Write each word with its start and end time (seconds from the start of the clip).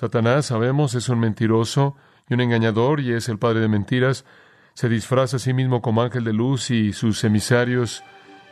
Satanás, 0.00 0.46
sabemos, 0.46 0.94
es 0.94 1.10
un 1.10 1.20
mentiroso 1.20 1.94
y 2.26 2.32
un 2.32 2.40
engañador 2.40 3.00
y 3.00 3.12
es 3.12 3.28
el 3.28 3.38
padre 3.38 3.60
de 3.60 3.68
mentiras. 3.68 4.24
Se 4.72 4.88
disfraza 4.88 5.36
a 5.36 5.40
sí 5.40 5.52
mismo 5.52 5.82
como 5.82 6.00
ángel 6.00 6.24
de 6.24 6.32
luz 6.32 6.70
y 6.70 6.94
sus 6.94 7.22
emisarios 7.22 8.02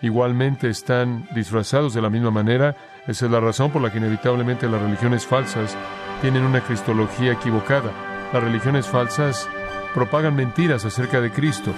igualmente 0.02 0.68
están 0.68 1.26
disfrazados 1.34 1.94
de 1.94 2.02
la 2.02 2.10
misma 2.10 2.30
manera. 2.30 2.76
Esa 3.06 3.24
es 3.24 3.32
la 3.32 3.40
razón 3.40 3.70
por 3.70 3.80
la 3.80 3.90
que 3.90 3.96
inevitablemente 3.96 4.68
las 4.68 4.82
religiones 4.82 5.24
falsas 5.24 5.74
tienen 6.20 6.44
una 6.44 6.60
cristología 6.60 7.32
equivocada. 7.32 7.92
Las 8.30 8.44
religiones 8.44 8.86
falsas 8.86 9.48
propagan 9.94 10.36
mentiras 10.36 10.84
acerca 10.84 11.18
de 11.22 11.30
Cristo. 11.30 11.72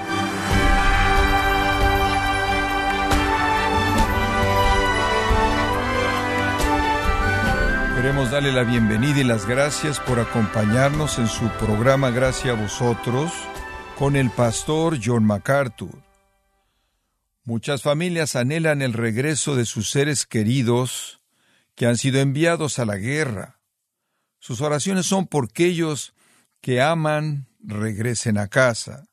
Queremos 8.01 8.31
darle 8.31 8.51
la 8.51 8.65
bienvenida 8.65 9.21
y 9.21 9.25
las 9.25 9.45
gracias 9.45 10.01
por 10.01 10.21
acompañarnos 10.21 11.19
en 11.19 11.29
su 11.29 11.51
programa 11.59 12.11
Gracias 12.11 12.57
a 12.57 12.59
vosotros 12.59 13.31
con 13.99 14.17
el 14.17 14.31
pastor 14.31 14.99
John 15.05 15.23
MacArthur. 15.23 16.03
Muchas 17.45 17.83
familias 17.83 18.37
anhelan 18.37 18.81
el 18.81 18.95
regreso 18.95 19.55
de 19.55 19.67
sus 19.67 19.91
seres 19.91 20.25
queridos 20.25 21.21
que 21.75 21.85
han 21.85 21.99
sido 21.99 22.21
enviados 22.21 22.79
a 22.79 22.87
la 22.87 22.97
guerra. 22.97 23.61
Sus 24.39 24.63
oraciones 24.63 25.05
son 25.05 25.27
porque 25.27 25.67
ellos 25.67 26.15
que 26.63 26.81
aman 26.81 27.49
regresen 27.63 28.39
a 28.39 28.49
casa. 28.49 29.05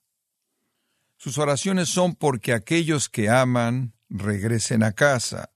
Sus 1.18 1.38
oraciones 1.40 1.90
son 1.90 2.16
porque 2.16 2.54
aquellos 2.54 3.10
que 3.10 3.30
aman 3.30 3.96
regresen 4.08 4.82
a 4.82 4.94
casa. 4.94 5.50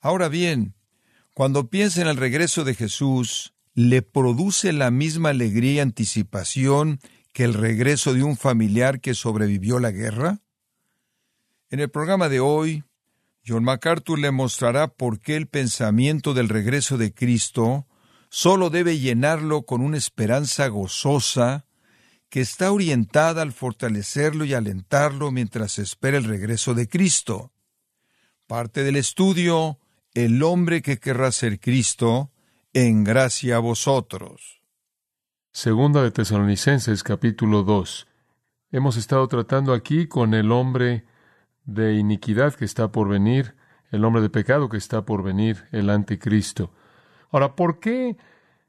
Ahora 0.00 0.28
bien, 0.28 0.75
cuando 1.36 1.68
piensa 1.68 2.00
en 2.00 2.08
el 2.08 2.16
regreso 2.16 2.64
de 2.64 2.74
Jesús, 2.74 3.52
¿le 3.74 4.00
produce 4.00 4.72
la 4.72 4.90
misma 4.90 5.28
alegría 5.28 5.72
y 5.72 5.80
anticipación 5.80 6.98
que 7.34 7.44
el 7.44 7.52
regreso 7.52 8.14
de 8.14 8.22
un 8.22 8.38
familiar 8.38 9.02
que 9.02 9.12
sobrevivió 9.12 9.78
la 9.78 9.90
guerra? 9.90 10.40
En 11.68 11.80
el 11.80 11.90
programa 11.90 12.30
de 12.30 12.40
hoy, 12.40 12.84
John 13.46 13.64
MacArthur 13.64 14.18
le 14.18 14.30
mostrará 14.30 14.88
por 14.88 15.20
qué 15.20 15.36
el 15.36 15.46
pensamiento 15.46 16.32
del 16.32 16.48
regreso 16.48 16.96
de 16.96 17.12
Cristo 17.12 17.86
solo 18.30 18.70
debe 18.70 18.98
llenarlo 18.98 19.66
con 19.66 19.82
una 19.82 19.98
esperanza 19.98 20.68
gozosa 20.68 21.66
que 22.30 22.40
está 22.40 22.72
orientada 22.72 23.42
al 23.42 23.52
fortalecerlo 23.52 24.46
y 24.46 24.54
alentarlo 24.54 25.30
mientras 25.32 25.78
espera 25.78 26.16
el 26.16 26.24
regreso 26.24 26.72
de 26.72 26.88
Cristo. 26.88 27.52
Parte 28.46 28.84
del 28.84 28.96
estudio 28.96 29.80
El 30.16 30.42
hombre 30.42 30.80
que 30.80 30.98
querrá 30.98 31.30
ser 31.30 31.60
Cristo, 31.60 32.30
en 32.72 33.04
gracia 33.04 33.56
a 33.56 33.58
vosotros. 33.58 34.62
Segunda 35.52 36.02
de 36.02 36.10
Tesalonicenses 36.10 37.02
capítulo 37.02 37.64
2. 37.64 38.08
Hemos 38.70 38.96
estado 38.96 39.28
tratando 39.28 39.74
aquí 39.74 40.06
con 40.06 40.32
el 40.32 40.52
hombre 40.52 41.04
de 41.66 41.96
iniquidad 41.96 42.54
que 42.54 42.64
está 42.64 42.90
por 42.90 43.10
venir, 43.10 43.56
el 43.90 44.06
hombre 44.06 44.22
de 44.22 44.30
pecado 44.30 44.70
que 44.70 44.78
está 44.78 45.04
por 45.04 45.22
venir, 45.22 45.66
el 45.70 45.90
anticristo. 45.90 46.72
Ahora, 47.30 47.54
¿por 47.54 47.78
qué 47.78 48.16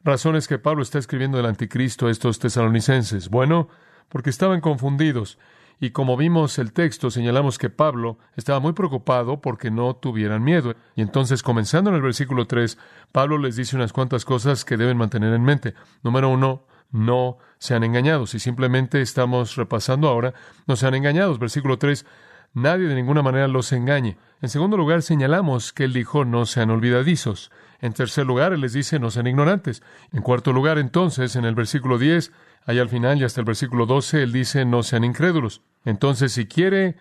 razones 0.03 0.49
que 0.49 0.59
Pablo 0.59 0.83
está 0.83 0.99
escribiendo 0.99 1.37
del 1.37 1.45
anticristo 1.45 2.07
a 2.07 2.11
estos 2.11 2.39
tesalonicenses? 2.39 3.29
Bueno, 3.29 3.69
porque 4.09 4.31
estaban 4.31 4.59
confundidos. 4.59 5.39
Y 5.79 5.91
como 5.91 6.17
vimos 6.17 6.57
el 6.57 6.73
texto, 6.73 7.11
señalamos 7.11 7.59
que 7.59 7.69
Pablo 7.69 8.17
estaba 8.35 8.59
muy 8.59 8.73
preocupado 8.73 9.41
porque 9.41 9.69
no 9.69 9.95
tuvieran 9.95 10.43
miedo. 10.43 10.75
Y 10.95 11.01
entonces, 11.01 11.43
comenzando 11.43 11.91
en 11.91 11.97
el 11.97 12.01
versículo 12.01 12.47
3, 12.47 12.77
Pablo 13.11 13.37
les 13.37 13.55
dice 13.55 13.75
unas 13.75 13.93
cuantas 13.93 14.25
cosas 14.25 14.65
que 14.65 14.77
deben 14.77 14.97
mantener 14.97 15.33
en 15.33 15.43
mente. 15.43 15.75
Número 16.01 16.29
uno, 16.29 16.63
no 16.91 17.37
sean 17.59 17.83
engañados. 17.83 18.33
Y 18.33 18.39
simplemente 18.39 19.01
estamos 19.01 19.55
repasando 19.55 20.07
ahora, 20.07 20.33
no 20.65 20.75
sean 20.75 20.95
engañados. 20.95 21.37
Versículo 21.37 21.77
3, 21.77 22.05
nadie 22.53 22.87
de 22.87 22.95
ninguna 22.95 23.21
manera 23.21 23.47
los 23.47 23.71
engañe. 23.71 24.17
En 24.41 24.49
segundo 24.49 24.77
lugar, 24.77 25.03
señalamos 25.03 25.73
que 25.73 25.83
él 25.83 25.93
dijo 25.93 26.25
no 26.25 26.45
sean 26.45 26.71
olvidadizos. 26.71 27.51
En 27.79 27.93
tercer 27.93 28.25
lugar, 28.25 28.53
él 28.53 28.61
les 28.61 28.73
dice 28.73 28.99
no 28.99 29.11
sean 29.11 29.27
ignorantes. 29.27 29.83
En 30.11 30.23
cuarto 30.23 30.53
lugar, 30.53 30.79
entonces, 30.79 31.35
en 31.35 31.45
el 31.45 31.53
versículo 31.53 31.99
10, 31.99 32.31
allá 32.67 32.81
al 32.81 32.89
final 32.89 33.19
y 33.19 33.23
hasta 33.23 33.41
el 33.41 33.45
versículo 33.45 33.87
12, 33.87 34.21
él 34.21 34.31
dice 34.31 34.65
no 34.65 34.83
sean 34.83 35.03
incrédulos. 35.03 35.61
Entonces, 35.85 36.33
si 36.33 36.45
quiere 36.45 36.97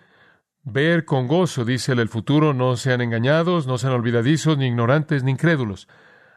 ver 0.63 1.05
con 1.05 1.27
gozo, 1.27 1.65
dice 1.65 1.91
él, 1.91 1.99
el 1.99 2.09
futuro, 2.09 2.53
no 2.53 2.77
sean 2.77 3.01
engañados, 3.01 3.67
no 3.67 3.77
sean 3.77 3.93
olvidadizos, 3.93 4.57
ni 4.57 4.67
ignorantes, 4.67 5.23
ni 5.23 5.31
incrédulos. 5.31 5.87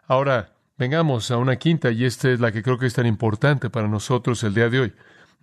Ahora, 0.07 0.53
vengamos 0.77 1.31
a 1.31 1.37
una 1.37 1.57
quinta, 1.57 1.93
y 1.93 2.05
esta 2.05 2.29
es 2.29 2.41
la 2.41 2.51
que 2.51 2.63
creo 2.63 2.77
que 2.77 2.87
es 2.87 2.95
tan 2.95 3.07
importante 3.07 3.71
para 3.71 3.89
nosotros 3.89 4.43
el 4.43 4.53
día 4.53 4.69
de 4.69 4.81
hoy. 4.81 4.95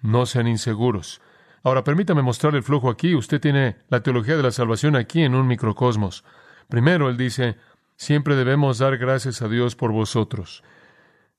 No 0.02 0.26
sean 0.26 0.48
inseguros. 0.48 1.22
Ahora, 1.64 1.86
permítame 1.86 2.22
mostrarle 2.22 2.60
el 2.60 2.64
flujo 2.64 2.90
aquí. 2.90 3.16
Usted 3.16 3.40
tiene 3.40 3.78
la 3.90 4.04
teología 4.04 4.36
de 4.36 4.44
la 4.44 4.52
salvación 4.52 4.98
aquí 4.98 5.24
en 5.24 5.34
un 5.34 5.48
microcosmos. 5.48 6.26
Primero, 6.68 7.10
él 7.10 7.16
dice, 7.16 7.56
siempre 7.96 8.36
debemos 8.36 8.80
dar 8.80 8.98
gracias 8.98 9.42
a 9.42 9.48
Dios 9.48 9.76
por 9.76 9.94
vosotros. 9.94 10.62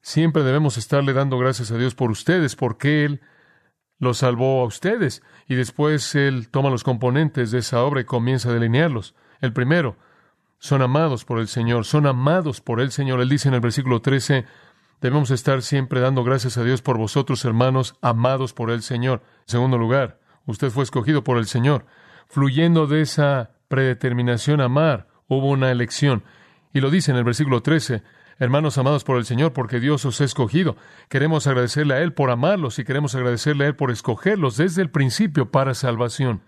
Siempre 0.01 0.43
debemos 0.43 0.79
estarle 0.79 1.13
dando 1.13 1.39
gracias 1.39 1.71
a 1.71 1.77
Dios 1.77 1.95
por 1.95 2.11
ustedes, 2.11 2.57
porque 2.57 3.05
Él 3.05 3.21
los 3.99 4.19
salvó 4.19 4.63
a 4.63 4.65
ustedes. 4.65 5.23
Y 5.49 5.55
después 5.55 6.15
Él 6.15 6.49
toma 6.51 6.71
los 6.71 6.85
componentes 6.85 7.51
de 7.51 7.59
esa 7.59 7.83
obra 7.83 8.01
y 8.01 8.05
comienza 8.05 8.51
a 8.51 8.55
delinearlos. 8.55 9.15
El 9.41 9.53
primero, 9.53 9.97
son 10.59 10.83
amados 10.83 11.25
por 11.25 11.39
el 11.39 11.49
Señor, 11.49 11.85
son 11.85 12.07
amados 12.07 12.61
por 12.61 12.81
el 12.81 12.91
Señor. 12.91 13.21
Él 13.21 13.29
dice 13.29 13.49
en 13.49 13.55
el 13.55 13.61
versículo 13.61 14.03
13, 14.03 14.45
Debemos 15.01 15.31
estar 15.31 15.63
siempre 15.63 16.01
dando 16.01 16.25
gracias 16.25 16.59
a 16.59 16.65
Dios 16.65 16.83
por 16.83 16.99
vosotros, 16.99 17.45
hermanos, 17.45 17.95
amados 18.03 18.53
por 18.53 18.71
el 18.71 18.83
Señor. 18.83 19.23
En 19.43 19.49
segundo 19.53 19.79
lugar, 19.79 20.19
usted 20.45 20.71
fue 20.71 20.83
escogido 20.83 21.23
por 21.23 21.39
el 21.39 21.47
Señor. 21.47 21.87
Fluyendo 22.27 22.89
de 22.89 23.03
esa 23.03 23.53
predeterminación 23.69 24.61
a 24.61 24.65
amar, 24.65 25.07
hubo 25.29 25.51
una 25.51 25.71
elección. 25.71 26.25
Y 26.73 26.81
lo 26.81 26.91
dice 26.91 27.13
en 27.13 27.17
el 27.17 27.23
versículo 27.23 27.63
13, 27.63 28.03
hermanos 28.39 28.79
amados 28.79 29.05
por 29.05 29.17
el 29.17 29.25
Señor, 29.25 29.53
porque 29.53 29.81
Dios 29.81 30.05
os 30.05 30.21
ha 30.21 30.25
escogido. 30.25 30.77
Queremos 31.09 31.47
agradecerle 31.47 31.95
a 31.95 32.01
Él 32.01 32.13
por 32.13 32.31
amarlos 32.31 32.79
y 32.79 32.85
queremos 32.85 33.15
agradecerle 33.15 33.65
a 33.65 33.69
Él 33.69 33.77
por 33.77 33.91
escogerlos 33.91 34.57
desde 34.57 34.83
el 34.83 34.91
principio 34.91 35.51
para 35.51 35.75
salvación. 35.75 36.43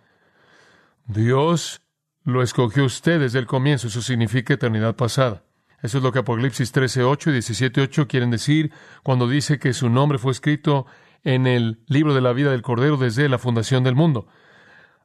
Dios 1.06 1.82
lo 2.24 2.42
escogió 2.42 2.84
usted 2.84 3.20
desde 3.20 3.38
el 3.38 3.46
comienzo, 3.46 3.88
eso 3.88 4.02
significa 4.02 4.54
eternidad 4.54 4.94
pasada. 4.94 5.42
Eso 5.82 5.98
es 5.98 6.04
lo 6.04 6.12
que 6.12 6.18
Apocalipsis 6.18 6.74
13.8 6.74 7.30
y 7.30 7.38
17.8 7.38 8.06
quieren 8.06 8.30
decir 8.30 8.70
cuando 9.02 9.26
dice 9.26 9.58
que 9.58 9.72
su 9.72 9.88
nombre 9.88 10.18
fue 10.18 10.32
escrito 10.32 10.86
en 11.24 11.46
el 11.46 11.80
libro 11.86 12.14
de 12.14 12.20
la 12.20 12.32
vida 12.32 12.50
del 12.50 12.62
Cordero 12.62 12.96
desde 12.96 13.28
la 13.28 13.38
fundación 13.38 13.82
del 13.82 13.94
mundo. 13.94 14.26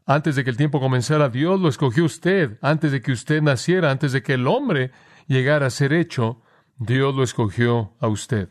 Antes 0.06 0.35
de 0.35 0.44
que 0.44 0.50
el 0.50 0.57
tiempo 0.57 0.79
comenzara, 0.79 1.29
Dios 1.29 1.59
lo 1.59 1.69
escogió 1.69 2.06
usted. 2.06 2.59
Antes 2.62 2.91
de 2.91 3.01
que 3.01 3.12
usted 3.12 3.41
naciera, 3.41 3.90
antes 3.90 4.12
de 4.12 4.22
que 4.22 4.34
el 4.34 4.47
hombre 4.47 4.91
llegara 5.28 5.66
a 5.66 5.72
ser 5.72 5.94
hecho, 5.94 6.41
Dios 6.78 7.16
lo 7.16 7.24
escogió 7.24 7.94
a 8.00 8.08
usted. 8.08 8.50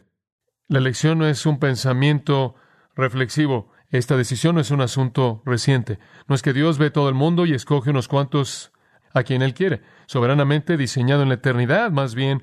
La 0.68 0.78
elección 0.78 1.18
no 1.18 1.26
es 1.26 1.44
un 1.44 1.58
pensamiento 1.58 2.54
reflexivo. 2.94 3.70
Esta 3.90 4.16
decisión 4.16 4.54
no 4.54 4.60
es 4.60 4.70
un 4.70 4.80
asunto 4.80 5.42
reciente. 5.44 5.98
No 6.26 6.34
es 6.34 6.42
que 6.42 6.52
Dios 6.52 6.78
ve 6.78 6.90
todo 6.90 7.08
el 7.08 7.14
mundo 7.14 7.44
y 7.44 7.52
escoge 7.52 7.90
unos 7.90 8.08
cuantos 8.08 8.72
a 9.12 9.22
quien 9.22 9.42
Él 9.42 9.54
quiere, 9.54 9.82
soberanamente 10.06 10.76
diseñado 10.76 11.22
en 11.22 11.28
la 11.28 11.36
eternidad, 11.36 11.90
más 11.92 12.14
bien 12.14 12.42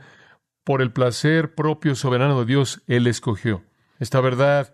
por 0.63 0.81
el 0.81 0.91
placer 0.91 1.55
propio 1.55 1.95
soberano 1.95 2.39
de 2.39 2.45
Dios, 2.45 2.83
Él 2.87 3.07
escogió. 3.07 3.63
Esta 3.99 4.21
verdad 4.21 4.73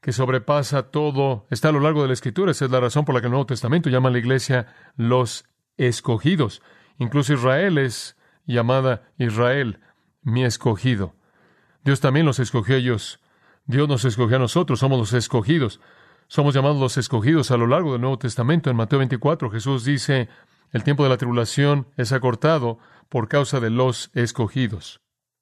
que 0.00 0.12
sobrepasa 0.12 0.90
todo 0.90 1.46
está 1.50 1.68
a 1.68 1.72
lo 1.72 1.80
largo 1.80 2.02
de 2.02 2.08
la 2.08 2.14
Escritura. 2.14 2.50
Esa 2.50 2.64
es 2.64 2.70
la 2.70 2.80
razón 2.80 3.04
por 3.04 3.14
la 3.14 3.20
que 3.20 3.28
el 3.28 3.30
Nuevo 3.30 3.46
Testamento 3.46 3.88
llama 3.88 4.08
a 4.08 4.12
la 4.12 4.18
iglesia 4.18 4.66
los 4.96 5.44
escogidos. 5.76 6.62
Incluso 6.98 7.32
Israel 7.32 7.78
es 7.78 8.16
llamada 8.44 9.12
Israel, 9.16 9.80
mi 10.22 10.44
escogido. 10.44 11.14
Dios 11.84 12.00
también 12.00 12.26
los 12.26 12.38
escogió 12.38 12.74
a 12.74 12.78
ellos. 12.78 13.20
Dios 13.66 13.88
nos 13.88 14.04
escogió 14.04 14.36
a 14.36 14.40
nosotros, 14.40 14.80
somos 14.80 14.98
los 14.98 15.12
escogidos. 15.12 15.80
Somos 16.28 16.54
llamados 16.54 16.80
los 16.80 16.96
escogidos 16.96 17.50
a 17.50 17.56
lo 17.56 17.66
largo 17.66 17.92
del 17.92 18.00
Nuevo 18.00 18.18
Testamento. 18.18 18.70
En 18.70 18.76
Mateo 18.76 18.98
24 18.98 19.50
Jesús 19.50 19.84
dice, 19.84 20.28
el 20.70 20.84
tiempo 20.84 21.02
de 21.02 21.10
la 21.10 21.18
tribulación 21.18 21.86
es 21.96 22.12
acortado 22.12 22.78
por 23.08 23.28
causa 23.28 23.60
de 23.60 23.68
los 23.68 24.10
escogidos. 24.14 25.00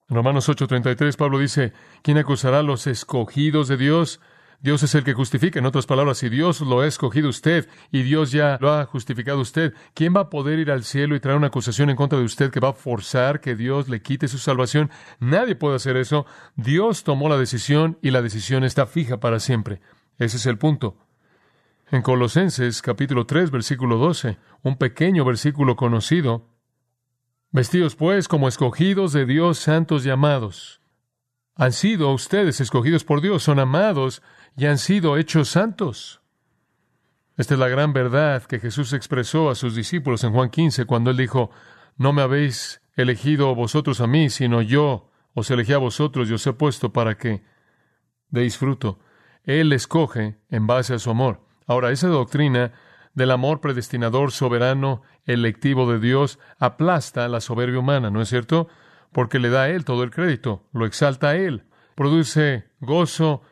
En 0.08 0.16
Romanos 0.16 0.48
8:33 0.48 1.16
Pablo 1.16 1.38
dice, 1.38 1.72
¿quién 2.02 2.18
acusará 2.18 2.58
a 2.58 2.64
los 2.64 2.88
escogidos 2.88 3.68
de 3.68 3.76
Dios? 3.76 4.20
Dios 4.62 4.82
es 4.82 4.94
el 4.94 5.04
que 5.04 5.14
justifica. 5.14 5.58
En 5.58 5.66
otras 5.66 5.86
palabras, 5.86 6.18
si 6.18 6.28
Dios 6.28 6.60
lo 6.60 6.80
ha 6.80 6.86
escogido 6.86 7.28
usted 7.28 7.68
y 7.90 8.02
Dios 8.02 8.30
ya 8.30 8.58
lo 8.60 8.72
ha 8.72 8.84
justificado 8.84 9.40
usted, 9.40 9.72
¿quién 9.94 10.14
va 10.14 10.20
a 10.20 10.30
poder 10.30 10.58
ir 10.58 10.70
al 10.70 10.84
cielo 10.84 11.16
y 11.16 11.20
traer 11.20 11.38
una 11.38 11.46
acusación 11.46 11.88
en 11.88 11.96
contra 11.96 12.18
de 12.18 12.24
usted 12.24 12.50
que 12.50 12.60
va 12.60 12.70
a 12.70 12.74
forzar 12.74 13.40
que 13.40 13.56
Dios 13.56 13.88
le 13.88 14.02
quite 14.02 14.28
su 14.28 14.38
salvación? 14.38 14.90
Nadie 15.18 15.54
puede 15.54 15.76
hacer 15.76 15.96
eso. 15.96 16.26
Dios 16.56 17.04
tomó 17.04 17.28
la 17.28 17.38
decisión 17.38 17.98
y 18.02 18.10
la 18.10 18.20
decisión 18.20 18.64
está 18.64 18.86
fija 18.86 19.18
para 19.18 19.40
siempre. 19.40 19.80
Ese 20.18 20.36
es 20.36 20.46
el 20.46 20.58
punto. 20.58 20.98
En 21.90 22.02
Colosenses 22.02 22.82
capítulo 22.82 23.26
3, 23.26 23.50
versículo 23.50 23.96
12, 23.96 24.38
un 24.62 24.76
pequeño 24.76 25.24
versículo 25.24 25.74
conocido, 25.74 26.50
Vestidos 27.52 27.96
pues 27.96 28.28
como 28.28 28.46
escogidos 28.46 29.12
de 29.12 29.26
Dios, 29.26 29.58
santos 29.58 30.04
llamados, 30.04 30.79
Han 31.60 31.72
sido 31.72 32.10
ustedes 32.14 32.58
escogidos 32.62 33.04
por 33.04 33.20
Dios, 33.20 33.42
son 33.42 33.58
amados 33.58 34.22
y 34.56 34.64
han 34.64 34.78
sido 34.78 35.18
hechos 35.18 35.50
santos. 35.50 36.22
Esta 37.36 37.52
es 37.52 37.60
la 37.60 37.68
gran 37.68 37.92
verdad 37.92 38.44
que 38.44 38.60
Jesús 38.60 38.94
expresó 38.94 39.50
a 39.50 39.54
sus 39.54 39.74
discípulos 39.74 40.24
en 40.24 40.32
Juan 40.32 40.48
15 40.48 40.86
cuando 40.86 41.10
él 41.10 41.18
dijo, 41.18 41.50
no 41.98 42.14
me 42.14 42.22
habéis 42.22 42.80
elegido 42.96 43.54
vosotros 43.54 44.00
a 44.00 44.06
mí, 44.06 44.30
sino 44.30 44.62
yo 44.62 45.10
os 45.34 45.50
elegí 45.50 45.74
a 45.74 45.78
vosotros 45.78 46.30
y 46.30 46.32
os 46.32 46.46
he 46.46 46.54
puesto 46.54 46.94
para 46.94 47.18
que 47.18 47.44
deis 48.30 48.56
fruto. 48.56 48.98
Él 49.44 49.74
escoge 49.74 50.38
en 50.48 50.66
base 50.66 50.94
a 50.94 50.98
su 50.98 51.10
amor. 51.10 51.46
Ahora, 51.66 51.90
esa 51.90 52.08
doctrina 52.08 52.72
del 53.12 53.32
amor 53.32 53.60
predestinador, 53.60 54.32
soberano, 54.32 55.02
electivo 55.26 55.92
de 55.92 56.00
Dios, 56.00 56.38
aplasta 56.58 57.28
la 57.28 57.42
soberbia 57.42 57.80
humana, 57.80 58.08
¿no 58.08 58.22
es 58.22 58.30
cierto? 58.30 58.68
Porque 59.12 59.38
le 59.38 59.50
da 59.50 59.62
a 59.62 59.68
Él 59.70 59.84
todo 59.84 60.04
el 60.04 60.10
crédito, 60.10 60.68
lo 60.72 60.86
exalta 60.86 61.30
a 61.30 61.36
Él, 61.36 61.64
produce 61.94 62.64
gozo 62.80 63.42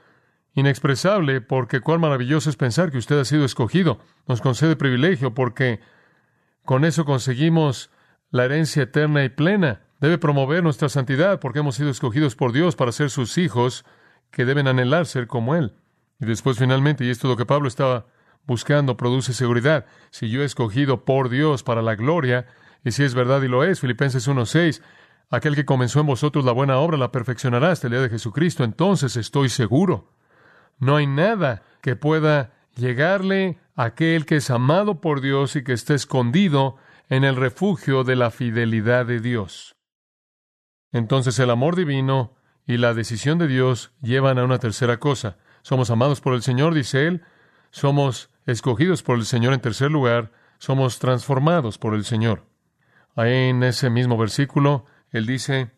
inexpresable, 0.54 1.40
porque 1.40 1.80
cuán 1.80 2.00
maravilloso 2.00 2.50
es 2.50 2.56
pensar 2.56 2.90
que 2.90 2.98
usted 2.98 3.18
ha 3.18 3.24
sido 3.24 3.44
escogido, 3.44 4.00
nos 4.26 4.40
concede 4.40 4.76
privilegio, 4.76 5.34
porque 5.34 5.80
con 6.64 6.84
eso 6.84 7.04
conseguimos 7.04 7.90
la 8.30 8.44
herencia 8.44 8.82
eterna 8.82 9.24
y 9.24 9.28
plena. 9.28 9.82
Debe 10.00 10.18
promover 10.18 10.62
nuestra 10.62 10.88
santidad, 10.88 11.40
porque 11.40 11.60
hemos 11.60 11.76
sido 11.76 11.90
escogidos 11.90 12.36
por 12.36 12.52
Dios 12.52 12.76
para 12.76 12.92
ser 12.92 13.10
sus 13.10 13.38
hijos, 13.38 13.84
que 14.30 14.44
deben 14.44 14.68
anhelar 14.68 15.06
ser 15.06 15.26
como 15.26 15.54
Él. 15.54 15.74
Y 16.20 16.26
después 16.26 16.58
finalmente, 16.58 17.04
y 17.04 17.10
esto 17.10 17.26
es 17.26 17.30
lo 17.30 17.36
que 17.36 17.46
Pablo 17.46 17.68
estaba 17.68 18.06
buscando, 18.46 18.96
produce 18.96 19.32
seguridad. 19.32 19.86
Si 20.10 20.28
yo 20.28 20.42
he 20.42 20.44
escogido 20.44 21.04
por 21.04 21.28
Dios 21.28 21.62
para 21.62 21.82
la 21.82 21.94
gloria, 21.94 22.46
y 22.84 22.92
si 22.92 23.04
es 23.04 23.14
verdad 23.14 23.42
y 23.42 23.48
lo 23.48 23.64
es, 23.64 23.80
Filipenses 23.80 24.28
1.6, 24.28 24.82
aquel 25.30 25.54
que 25.54 25.64
comenzó 25.64 26.00
en 26.00 26.06
vosotros 26.06 26.44
la 26.44 26.52
buena 26.52 26.78
obra 26.78 26.96
la 26.96 27.12
perfeccionará 27.12 27.70
hasta 27.70 27.86
el 27.86 27.92
día 27.92 28.02
de 28.02 28.10
Jesucristo, 28.10 28.64
entonces 28.64 29.16
estoy 29.16 29.48
seguro. 29.48 30.12
No 30.78 30.96
hay 30.96 31.06
nada 31.06 31.62
que 31.82 31.96
pueda 31.96 32.52
llegarle 32.74 33.58
a 33.74 33.84
aquel 33.84 34.26
que 34.26 34.36
es 34.36 34.50
amado 34.50 35.00
por 35.00 35.20
Dios 35.20 35.56
y 35.56 35.64
que 35.64 35.72
está 35.72 35.94
escondido 35.94 36.76
en 37.08 37.24
el 37.24 37.36
refugio 37.36 38.04
de 38.04 38.16
la 38.16 38.30
fidelidad 38.30 39.06
de 39.06 39.20
Dios. 39.20 39.76
Entonces 40.92 41.38
el 41.38 41.50
amor 41.50 41.76
divino 41.76 42.34
y 42.66 42.76
la 42.76 42.94
decisión 42.94 43.38
de 43.38 43.48
Dios 43.48 43.92
llevan 44.00 44.38
a 44.38 44.44
una 44.44 44.58
tercera 44.58 44.98
cosa. 44.98 45.38
Somos 45.62 45.90
amados 45.90 46.20
por 46.20 46.34
el 46.34 46.42
Señor, 46.42 46.74
dice 46.74 47.06
Él, 47.06 47.22
somos 47.70 48.30
escogidos 48.46 49.02
por 49.02 49.18
el 49.18 49.24
Señor 49.24 49.52
en 49.52 49.60
tercer 49.60 49.90
lugar, 49.90 50.32
somos 50.58 50.98
transformados 50.98 51.78
por 51.78 51.94
el 51.94 52.04
Señor. 52.04 52.46
Ahí 53.16 53.48
en 53.48 53.62
ese 53.62 53.90
mismo 53.90 54.16
versículo, 54.16 54.86
Él 55.10 55.26
dice, 55.26 55.70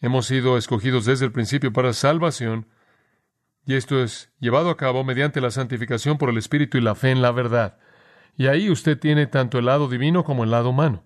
hemos 0.00 0.26
sido 0.26 0.56
escogidos 0.56 1.04
desde 1.04 1.26
el 1.26 1.32
principio 1.32 1.72
para 1.72 1.92
salvación, 1.92 2.66
y 3.66 3.74
esto 3.74 4.02
es 4.02 4.32
llevado 4.40 4.70
a 4.70 4.76
cabo 4.76 5.04
mediante 5.04 5.40
la 5.40 5.50
santificación 5.50 6.18
por 6.18 6.30
el 6.30 6.38
Espíritu 6.38 6.78
y 6.78 6.80
la 6.80 6.94
fe 6.94 7.10
en 7.10 7.22
la 7.22 7.30
verdad. 7.30 7.78
Y 8.36 8.46
ahí 8.46 8.70
usted 8.70 8.98
tiene 8.98 9.26
tanto 9.26 9.58
el 9.58 9.66
lado 9.66 9.88
divino 9.88 10.24
como 10.24 10.44
el 10.44 10.50
lado 10.50 10.70
humano. 10.70 11.04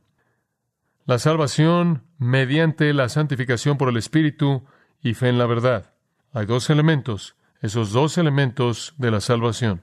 La 1.05 1.19
salvación 1.19 2.05
mediante 2.19 2.93
la 2.95 3.09
santificación 3.09 3.77
por 3.77 3.89
el 3.89 3.97
Espíritu 3.97 4.65
y 5.03 5.15
fe 5.15 5.29
en 5.29 5.39
la 5.39 5.47
verdad. 5.47 5.93
Hay 6.33 6.47
dos 6.47 6.71
elementos, 6.71 7.37
esos 7.61 7.93
dos 7.93 8.17
elementos 8.19 8.95
de 8.97 9.11
la 9.11 9.21
salvación. 9.21 9.83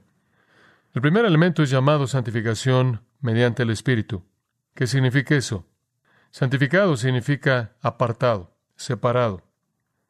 El 0.94 1.02
primer 1.02 1.26
elemento 1.26 1.64
es 1.64 1.70
llamado 1.70 2.08
santificación 2.08 3.02
mediante 3.20 3.64
el 3.64 3.70
Espíritu. 3.70 4.24
¿Qué 4.74 4.88
significa 4.88 5.36
eso? 5.36 5.68
Santificado 6.32 6.96
significa 6.96 7.74
apartado, 7.82 8.56
separado. 8.78 9.44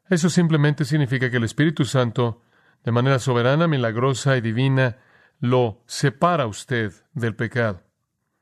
Eso 0.08 0.30
simplemente 0.30 0.86
significa 0.86 1.32
que 1.32 1.38
el 1.38 1.44
Espíritu 1.44 1.84
Santo, 1.84 2.42
de 2.84 2.92
manera 2.92 3.18
soberana, 3.18 3.68
milagrosa 3.68 4.38
y 4.38 4.42
divina, 4.42 4.98
lo 5.40 5.82
separa 5.88 6.46
usted 6.46 6.94
del 7.14 7.36
pecado. 7.36 7.82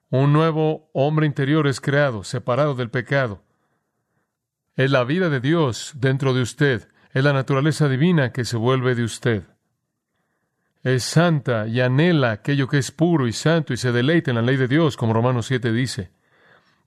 Un 0.09 0.33
nuevo 0.33 0.89
hombre 0.93 1.25
interior 1.25 1.67
es 1.67 1.79
creado, 1.79 2.23
separado 2.23 2.75
del 2.75 2.89
pecado. 2.89 3.43
Es 4.75 4.91
la 4.91 5.05
vida 5.05 5.29
de 5.29 5.39
Dios 5.39 5.93
dentro 5.95 6.33
de 6.33 6.41
usted. 6.41 6.89
Es 7.13 7.23
la 7.23 7.31
naturaleza 7.31 7.87
divina 7.87 8.33
que 8.33 8.43
se 8.43 8.57
vuelve 8.57 8.93
de 8.95 9.03
usted. 9.03 9.43
Es 10.83 11.03
santa 11.03 11.67
y 11.67 11.79
anhela 11.79 12.31
aquello 12.31 12.67
que 12.67 12.77
es 12.77 12.91
puro 12.91 13.27
y 13.27 13.33
santo 13.33 13.73
y 13.73 13.77
se 13.77 13.91
deleita 13.91 14.31
en 14.31 14.35
la 14.35 14.41
ley 14.41 14.57
de 14.57 14.67
Dios, 14.67 14.97
como 14.97 15.13
Romanos 15.13 15.45
7 15.45 15.71
dice. 15.71 16.11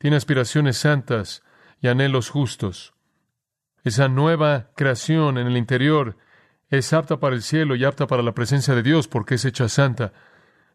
Tiene 0.02 0.16
aspiraciones 0.16 0.78
santas 0.78 1.44
y 1.80 1.86
anhelos 1.86 2.28
justos. 2.28 2.92
Esa 3.84 4.08
nueva 4.08 4.72
creación 4.74 5.38
en 5.38 5.46
el 5.46 5.56
interior 5.56 6.18
es 6.70 6.92
apta 6.92 7.20
para 7.20 7.36
el 7.36 7.42
cielo 7.42 7.76
y 7.76 7.84
apta 7.84 8.08
para 8.08 8.24
la 8.24 8.34
presencia 8.34 8.74
de 8.74 8.82
Dios 8.82 9.06
porque 9.06 9.36
es 9.36 9.44
hecha 9.44 9.68
santa. 9.68 10.12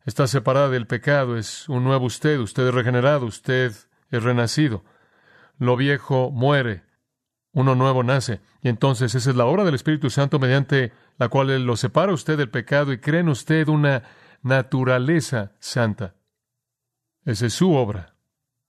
Está 0.06 0.28
separada 0.28 0.70
del 0.70 0.88
pecado, 0.88 1.38
es 1.38 1.68
un 1.68 1.84
nuevo 1.84 2.06
usted, 2.06 2.40
usted 2.40 2.70
es 2.70 2.74
regenerado, 2.74 3.26
usted 3.26 3.74
es 4.12 4.24
renacido. 4.24 4.86
Lo 5.58 5.76
viejo 5.76 6.32
muere, 6.32 6.86
uno 7.52 7.76
nuevo 7.76 8.04
nace. 8.04 8.40
Y 8.62 8.70
entonces 8.70 9.14
esa 9.14 9.30
es 9.30 9.36
la 9.36 9.44
obra 9.44 9.66
del 9.66 9.76
Espíritu 9.76 10.10
Santo 10.10 10.40
mediante 10.40 10.94
la 11.18 11.28
cual 11.28 11.66
lo 11.66 11.76
separa 11.76 12.14
usted 12.14 12.38
del 12.38 12.50
pecado 12.50 12.94
y 12.94 13.00
cree 13.00 13.20
en 13.20 13.28
usted 13.28 13.68
una 13.68 14.04
naturaleza 14.42 15.52
santa. 15.60 16.16
Esa 17.26 17.48
es 17.48 17.54
su 17.54 17.74
obra. 17.74 18.17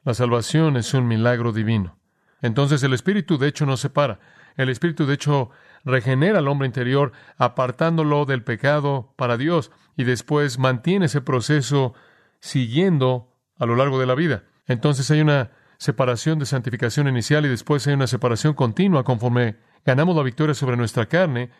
La 0.08 0.14
salvación 0.14 0.78
es 0.78 0.94
un 0.94 1.06
milagro 1.06 1.52
divino. 1.52 1.98
Entonces 2.40 2.82
el 2.82 2.94
Espíritu 2.94 3.36
de 3.36 3.46
hecho 3.46 3.66
nos 3.66 3.80
separa. 3.80 4.20
El 4.56 4.70
Espíritu 4.70 5.04
de 5.04 5.12
hecho 5.12 5.50
regenera 5.84 6.38
al 6.38 6.48
hombre 6.48 6.64
interior 6.64 7.12
apartándolo 7.36 8.24
del 8.24 8.42
pecado 8.42 9.12
para 9.16 9.36
Dios 9.36 9.70
y 9.98 10.04
después 10.04 10.58
mantiene 10.58 11.04
ese 11.04 11.20
proceso 11.20 11.92
siguiendo 12.40 13.36
a 13.58 13.66
lo 13.66 13.76
largo 13.76 14.00
de 14.00 14.06
la 14.06 14.14
vida. 14.14 14.44
Entonces 14.66 15.10
hay 15.10 15.20
una 15.20 15.50
separación 15.76 16.38
de 16.38 16.46
santificación 16.46 17.06
inicial 17.06 17.44
y 17.44 17.50
después 17.50 17.86
hay 17.86 17.92
una 17.92 18.06
separación 18.06 18.54
continua 18.54 19.04
conforme 19.04 19.58
ganamos 19.84 20.16
la 20.16 20.22
victoria 20.22 20.54
sobre 20.54 20.78
nuestra 20.78 21.04
carne, 21.04 21.50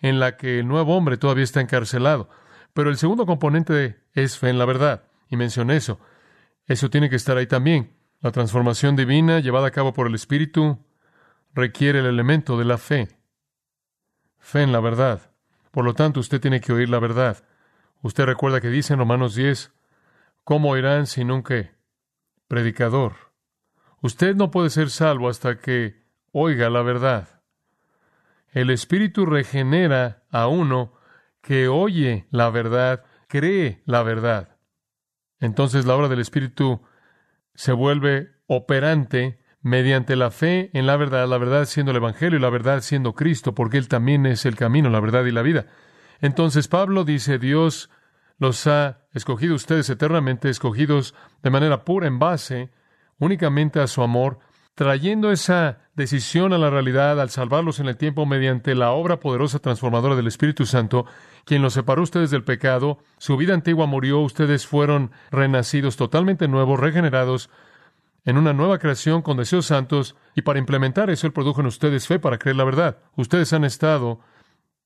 en 0.00 0.20
la 0.20 0.36
que 0.36 0.60
el 0.60 0.68
nuevo 0.68 0.96
hombre 0.96 1.16
todavía 1.16 1.42
está 1.42 1.60
encarcelado. 1.60 2.28
Pero 2.72 2.88
el 2.88 2.98
segundo 2.98 3.26
componente 3.26 3.98
es 4.12 4.38
fe 4.38 4.50
en 4.50 4.60
la 4.60 4.64
verdad, 4.64 5.08
y 5.28 5.36
mencioné 5.36 5.74
eso. 5.74 5.98
Eso 6.68 6.88
tiene 6.88 7.10
que 7.10 7.16
estar 7.16 7.36
ahí 7.36 7.48
también. 7.48 7.95
La 8.20 8.32
transformación 8.32 8.96
divina 8.96 9.40
llevada 9.40 9.68
a 9.68 9.70
cabo 9.70 9.92
por 9.92 10.06
el 10.06 10.14
Espíritu 10.14 10.78
requiere 11.54 11.98
el 12.00 12.06
elemento 12.06 12.58
de 12.58 12.64
la 12.64 12.78
fe. 12.78 13.08
Fe 14.38 14.62
en 14.62 14.72
la 14.72 14.80
verdad. 14.80 15.32
Por 15.70 15.84
lo 15.84 15.94
tanto, 15.94 16.20
usted 16.20 16.40
tiene 16.40 16.60
que 16.60 16.72
oír 16.72 16.88
la 16.88 16.98
verdad. 16.98 17.44
Usted 18.02 18.24
recuerda 18.24 18.60
que 18.60 18.68
dice 18.68 18.94
en 18.94 19.00
Romanos 19.00 19.34
10, 19.34 19.72
¿cómo 20.44 20.70
oirán 20.70 21.06
si 21.06 21.24
nunca 21.24 21.72
predicador? 22.48 23.32
Usted 24.00 24.34
no 24.34 24.50
puede 24.50 24.70
ser 24.70 24.90
salvo 24.90 25.28
hasta 25.28 25.58
que 25.58 26.02
oiga 26.32 26.70
la 26.70 26.82
verdad. 26.82 27.42
El 28.52 28.70
Espíritu 28.70 29.26
regenera 29.26 30.24
a 30.30 30.46
uno 30.46 30.94
que 31.42 31.68
oye 31.68 32.26
la 32.30 32.48
verdad, 32.50 33.04
cree 33.28 33.82
la 33.84 34.02
verdad. 34.02 34.56
Entonces 35.40 35.84
la 35.84 35.94
obra 35.94 36.08
del 36.08 36.20
Espíritu 36.20 36.80
se 37.56 37.72
vuelve 37.72 38.30
operante 38.46 39.40
mediante 39.60 40.14
la 40.14 40.30
fe 40.30 40.70
en 40.74 40.86
la 40.86 40.96
verdad, 40.96 41.26
la 41.26 41.38
verdad 41.38 41.64
siendo 41.64 41.90
el 41.90 41.96
Evangelio 41.96 42.38
y 42.38 42.42
la 42.42 42.50
verdad 42.50 42.80
siendo 42.82 43.14
Cristo, 43.14 43.54
porque 43.54 43.78
Él 43.78 43.88
también 43.88 44.24
es 44.24 44.46
el 44.46 44.54
camino, 44.54 44.88
la 44.90 45.00
verdad 45.00 45.24
y 45.24 45.32
la 45.32 45.42
vida. 45.42 45.66
Entonces 46.20 46.68
Pablo 46.68 47.04
dice, 47.04 47.38
Dios 47.38 47.90
los 48.38 48.66
ha 48.66 49.00
escogido 49.12 49.54
ustedes 49.54 49.90
eternamente, 49.90 50.48
escogidos 50.48 51.14
de 51.42 51.50
manera 51.50 51.84
pura 51.84 52.06
en 52.06 52.18
base 52.18 52.70
únicamente 53.18 53.80
a 53.80 53.86
su 53.86 54.02
amor, 54.02 54.38
trayendo 54.76 55.32
esa 55.32 55.78
decisión 55.94 56.52
a 56.52 56.58
la 56.58 56.68
realidad 56.68 57.18
al 57.18 57.30
salvarlos 57.30 57.80
en 57.80 57.86
el 57.86 57.96
tiempo 57.96 58.26
mediante 58.26 58.74
la 58.74 58.92
obra 58.92 59.18
poderosa 59.18 59.58
transformadora 59.58 60.14
del 60.14 60.26
Espíritu 60.26 60.66
Santo, 60.66 61.06
quien 61.46 61.62
los 61.62 61.72
separó 61.72 62.02
ustedes 62.02 62.30
del 62.30 62.44
pecado, 62.44 62.98
su 63.16 63.38
vida 63.38 63.54
antigua 63.54 63.86
murió, 63.86 64.20
ustedes 64.20 64.66
fueron 64.66 65.12
renacidos 65.30 65.96
totalmente 65.96 66.46
nuevos, 66.46 66.78
regenerados, 66.78 67.48
en 68.26 68.36
una 68.36 68.52
nueva 68.52 68.78
creación 68.78 69.22
con 69.22 69.38
deseos 69.38 69.64
santos, 69.64 70.14
y 70.34 70.42
para 70.42 70.58
implementar 70.58 71.08
eso 71.08 71.26
Él 71.26 71.32
produjo 71.32 71.62
en 71.62 71.68
ustedes 71.68 72.06
fe 72.06 72.18
para 72.18 72.38
creer 72.38 72.56
la 72.56 72.64
verdad. 72.64 72.98
Ustedes 73.16 73.54
han 73.54 73.64
estado 73.64 74.20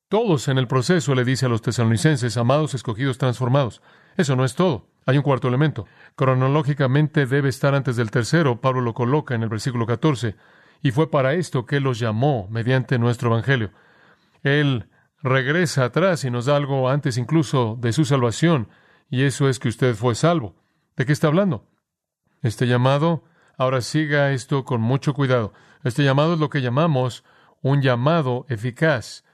todos 0.08 0.46
en 0.46 0.58
el 0.58 0.68
proceso, 0.68 1.16
le 1.16 1.24
dice 1.24 1.46
a 1.46 1.48
los 1.48 1.62
tesalonicenses, 1.62 2.36
amados, 2.36 2.74
escogidos, 2.74 3.18
transformados. 3.18 3.82
Eso 4.16 4.36
no 4.36 4.44
es 4.44 4.54
todo. 4.54 4.86
Hay 5.10 5.16
un 5.16 5.24
cuarto 5.24 5.48
elemento. 5.48 5.88
Cronológicamente 6.14 7.26
debe 7.26 7.48
estar 7.48 7.74
antes 7.74 7.96
del 7.96 8.12
tercero. 8.12 8.60
Pablo 8.60 8.80
lo 8.80 8.94
coloca 8.94 9.34
en 9.34 9.42
el 9.42 9.48
versículo 9.48 9.84
14. 9.84 10.36
Y 10.82 10.92
fue 10.92 11.10
para 11.10 11.34
esto 11.34 11.66
que 11.66 11.80
los 11.80 11.98
llamó 11.98 12.46
mediante 12.48 12.96
nuestro 12.96 13.30
Evangelio. 13.30 13.72
Él 14.44 14.88
regresa 15.20 15.86
atrás 15.86 16.22
y 16.22 16.30
nos 16.30 16.46
da 16.46 16.54
algo 16.54 16.88
antes 16.88 17.18
incluso 17.18 17.76
de 17.80 17.92
su 17.92 18.04
salvación. 18.04 18.68
Y 19.08 19.24
eso 19.24 19.48
es 19.48 19.58
que 19.58 19.66
usted 19.66 19.96
fue 19.96 20.14
salvo. 20.14 20.54
¿De 20.96 21.04
qué 21.06 21.12
está 21.12 21.26
hablando? 21.26 21.66
Este 22.40 22.68
llamado, 22.68 23.24
ahora 23.58 23.80
siga 23.80 24.30
esto 24.30 24.64
con 24.64 24.80
mucho 24.80 25.12
cuidado. 25.12 25.52
Este 25.82 26.04
llamado 26.04 26.34
es 26.34 26.38
lo 26.38 26.50
que 26.50 26.62
llamamos 26.62 27.24
un 27.62 27.82
llamado 27.82 28.46
eficaz. 28.48 29.24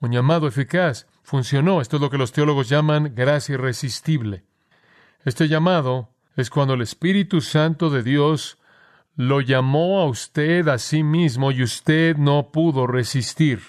Un 0.00 0.10
llamado 0.10 0.48
eficaz. 0.48 1.06
Funcionó. 1.22 1.80
Esto 1.80 1.98
es 1.98 2.02
lo 2.02 2.10
que 2.10 2.18
los 2.18 2.32
teólogos 2.32 2.68
llaman 2.68 3.12
gracia 3.14 3.54
irresistible. 3.54 4.49
Este 5.24 5.48
llamado 5.48 6.08
es 6.36 6.48
cuando 6.48 6.74
el 6.74 6.80
Espíritu 6.80 7.42
Santo 7.42 7.90
de 7.90 8.02
Dios 8.02 8.58
lo 9.16 9.42
llamó 9.42 10.00
a 10.00 10.06
usted 10.06 10.66
a 10.68 10.78
sí 10.78 11.02
mismo 11.02 11.52
y 11.52 11.62
usted 11.62 12.16
no 12.16 12.50
pudo 12.52 12.86
resistir. 12.86 13.60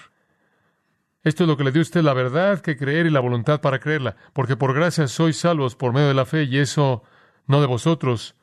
Esto 1.22 1.44
es 1.44 1.48
lo 1.48 1.58
que 1.58 1.64
le 1.64 1.72
dio 1.72 1.80
a 1.80 1.82
usted 1.82 2.02
la 2.02 2.14
verdad 2.14 2.60
que 2.60 2.78
creer 2.78 3.04
y 3.04 3.10
la 3.10 3.20
voluntad 3.20 3.60
para 3.60 3.80
creerla, 3.80 4.16
porque 4.32 4.56
por 4.56 4.74
gracia 4.74 5.06
sois 5.08 5.36
salvos 5.36 5.76
por 5.76 5.92
medio 5.92 6.08
de 6.08 6.14
la 6.14 6.24
fe 6.24 6.44
y 6.44 6.56
eso 6.56 7.02
no 7.46 7.60
de 7.60 7.66
vosotros, 7.66 8.34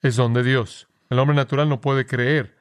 es 0.00 0.16
don 0.16 0.32
de 0.32 0.42
Dios. 0.42 0.88
El 1.10 1.18
hombre 1.18 1.36
natural 1.36 1.68
no 1.68 1.82
puede 1.82 2.06
creer, 2.06 2.56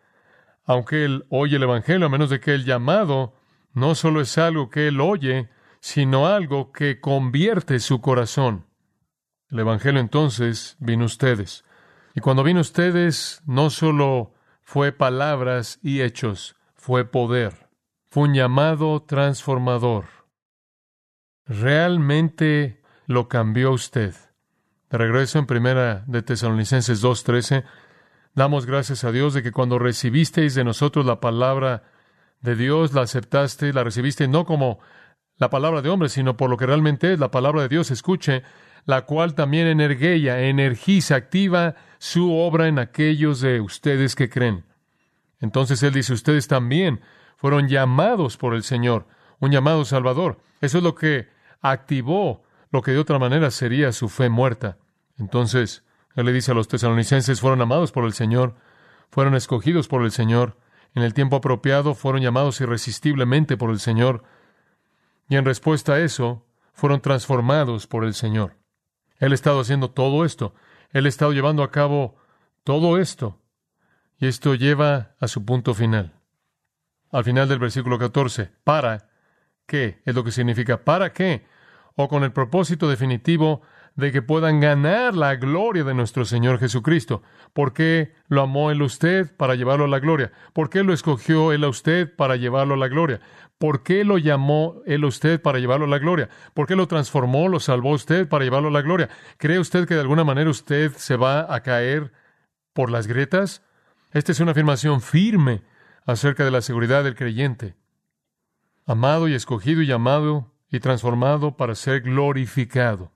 aunque 0.65 1.05
él 1.05 1.25
oye 1.29 1.55
el 1.55 1.63
Evangelio, 1.63 2.07
a 2.07 2.09
menos 2.09 2.29
de 2.29 2.41
que 2.41 2.53
el 2.53 2.65
llamado 2.65 3.35
no 3.73 3.95
solo 3.95 4.19
es 4.19 4.37
algo 4.37 4.69
que 4.69 4.89
él 4.89 4.99
oye, 4.99 5.49
sino 5.79 6.27
algo 6.27 6.73
que 6.73 6.99
convierte 6.99 7.79
su 7.79 8.01
corazón. 8.01 8.65
El 9.53 9.59
Evangelio 9.59 10.01
entonces 10.01 10.75
vino 10.79 11.05
ustedes. 11.05 11.63
Y 12.15 12.21
cuando 12.21 12.43
vino 12.43 12.59
ustedes, 12.59 13.43
no 13.45 13.69
solo 13.69 14.33
fue 14.63 14.91
palabras 14.91 15.77
y 15.83 16.01
hechos, 16.01 16.55
fue 16.73 17.05
poder. 17.05 17.69
Fue 18.09 18.23
un 18.23 18.33
llamado 18.33 19.03
transformador. 19.03 20.05
Realmente 21.45 22.81
lo 23.05 23.27
cambió 23.27 23.71
usted. 23.73 24.15
De 24.89 24.97
regreso 24.97 25.37
en 25.37 25.45
primera 25.45 26.03
de 26.07 26.23
Tesalonicenses 26.23 27.03
2.13, 27.03 27.63
damos 28.33 28.65
gracias 28.65 29.03
a 29.03 29.11
Dios 29.11 29.35
de 29.35 29.43
que 29.43 29.51
cuando 29.51 29.77
recibisteis 29.77 30.55
de 30.55 30.63
nosotros 30.63 31.05
la 31.05 31.19
palabra 31.19 31.83
de 32.41 32.55
Dios, 32.55 32.93
la 32.93 33.01
aceptaste, 33.01 33.71
la 33.71 33.83
recibiste 33.83 34.27
no 34.27 34.45
como 34.45 34.79
la 35.37 35.51
palabra 35.51 35.83
de 35.83 35.89
hombre, 35.89 36.09
sino 36.09 36.37
por 36.37 36.49
lo 36.49 36.57
que 36.57 36.65
realmente 36.65 37.13
es 37.13 37.19
la 37.19 37.29
palabra 37.29 37.61
de 37.61 37.69
Dios. 37.69 37.91
Escuche, 37.91 38.41
la 38.85 39.03
cual 39.03 39.33
también 39.33 39.67
energuella, 39.67 40.41
energiza, 40.41 41.15
activa 41.15 41.75
su 41.99 42.33
obra 42.33 42.67
en 42.67 42.79
aquellos 42.79 43.41
de 43.41 43.61
ustedes 43.61 44.15
que 44.15 44.29
creen. 44.29 44.65
Entonces 45.39 45.81
él 45.83 45.93
dice, 45.93 46.13
ustedes 46.13 46.47
también 46.47 47.01
fueron 47.37 47.67
llamados 47.67 48.37
por 48.37 48.53
el 48.53 48.63
Señor, 48.63 49.07
un 49.39 49.51
llamado 49.51 49.85
salvador. 49.85 50.39
Eso 50.61 50.77
es 50.77 50.83
lo 50.83 50.95
que 50.95 51.29
activó 51.61 52.43
lo 52.71 52.81
que 52.81 52.91
de 52.91 52.97
otra 52.97 53.19
manera 53.19 53.51
sería 53.51 53.91
su 53.91 54.09
fe 54.09 54.29
muerta. 54.29 54.79
Entonces, 55.19 55.83
él 56.15 56.25
le 56.25 56.33
dice 56.33 56.51
a 56.51 56.55
los 56.55 56.67
tesalonicenses, 56.67 57.39
fueron 57.39 57.61
amados 57.61 57.91
por 57.91 58.03
el 58.05 58.13
Señor, 58.13 58.55
fueron 59.11 59.35
escogidos 59.35 59.87
por 59.87 60.03
el 60.03 60.11
Señor, 60.11 60.57
en 60.95 61.03
el 61.03 61.13
tiempo 61.13 61.35
apropiado 61.35 61.93
fueron 61.93 62.21
llamados 62.21 62.59
irresistiblemente 62.61 63.57
por 63.57 63.69
el 63.69 63.79
Señor, 63.79 64.23
y 65.29 65.35
en 65.35 65.45
respuesta 65.45 65.93
a 65.93 65.99
eso, 65.99 66.47
fueron 66.73 66.99
transformados 66.99 67.85
por 67.85 68.05
el 68.05 68.15
Señor. 68.15 68.55
Él 69.23 69.31
ha 69.31 69.35
estado 69.35 69.61
haciendo 69.61 69.89
todo 69.89 70.25
esto, 70.25 70.53
Él 70.91 71.05
ha 71.05 71.07
estado 71.07 71.31
llevando 71.31 71.63
a 71.63 71.71
cabo 71.71 72.17
todo 72.65 72.97
esto, 72.97 73.39
y 74.17 74.27
esto 74.27 74.53
lleva 74.53 75.15
a 75.17 75.29
su 75.29 75.45
punto 75.45 75.73
final. 75.73 76.19
Al 77.09 77.23
final 77.23 77.47
del 77.47 77.57
versículo 77.57 77.97
14, 77.97 78.51
¿para 78.65 79.09
qué? 79.65 80.01
Es 80.03 80.13
lo 80.13 80.25
que 80.25 80.31
significa, 80.31 80.83
¿para 80.83 81.13
qué? 81.13 81.45
O 81.95 82.09
con 82.09 82.25
el 82.25 82.33
propósito 82.33 82.89
definitivo 82.89 83.61
de 83.95 84.11
que 84.11 84.21
puedan 84.21 84.59
ganar 84.59 85.15
la 85.15 85.35
gloria 85.35 85.83
de 85.83 85.93
nuestro 85.93 86.25
Señor 86.25 86.59
Jesucristo. 86.59 87.21
¿Por 87.53 87.73
qué 87.73 88.13
lo 88.27 88.41
amó 88.41 88.71
Él 88.71 88.81
a 88.81 88.85
usted 88.85 89.35
para 89.35 89.55
llevarlo 89.55 89.85
a 89.85 89.87
la 89.89 89.99
gloria? 89.99 90.31
¿Por 90.53 90.69
qué 90.69 90.83
lo 90.83 90.93
escogió 90.93 91.51
Él 91.51 91.63
a 91.63 91.69
usted 91.69 92.13
para 92.15 92.35
llevarlo 92.35 92.73
a 92.73 92.77
la 92.77 92.87
gloria? 92.87 93.21
¿Por 93.59 93.83
qué 93.83 94.03
lo 94.03 94.17
llamó 94.17 94.81
Él 94.85 95.03
a 95.03 95.07
usted 95.07 95.41
para 95.41 95.59
llevarlo 95.59 95.85
a 95.85 95.89
la 95.89 95.99
gloria? 95.99 96.29
¿Por 96.53 96.65
qué 96.65 96.75
lo 96.75 96.87
transformó, 96.87 97.47
lo 97.47 97.59
salvó 97.59 97.91
usted 97.91 98.27
para 98.27 98.43
llevarlo 98.43 98.69
a 98.69 98.71
la 98.71 98.81
gloria? 98.81 99.09
¿Cree 99.37 99.59
usted 99.59 99.87
que 99.87 99.93
de 99.93 100.01
alguna 100.01 100.23
manera 100.23 100.49
usted 100.49 100.91
se 100.95 101.15
va 101.15 101.53
a 101.53 101.61
caer 101.61 102.11
por 102.73 102.89
las 102.89 103.05
grietas? 103.05 103.63
Esta 104.11 104.31
es 104.31 104.39
una 104.39 104.51
afirmación 104.51 105.01
firme 105.01 105.61
acerca 106.05 106.43
de 106.43 106.51
la 106.51 106.61
seguridad 106.61 107.03
del 107.03 107.15
creyente. 107.15 107.75
Amado 108.85 109.27
y 109.27 109.33
escogido 109.33 109.81
y 109.81 109.85
llamado 109.85 110.51
y 110.69 110.79
transformado 110.79 111.55
para 111.55 111.75
ser 111.75 112.01
glorificado 112.01 113.12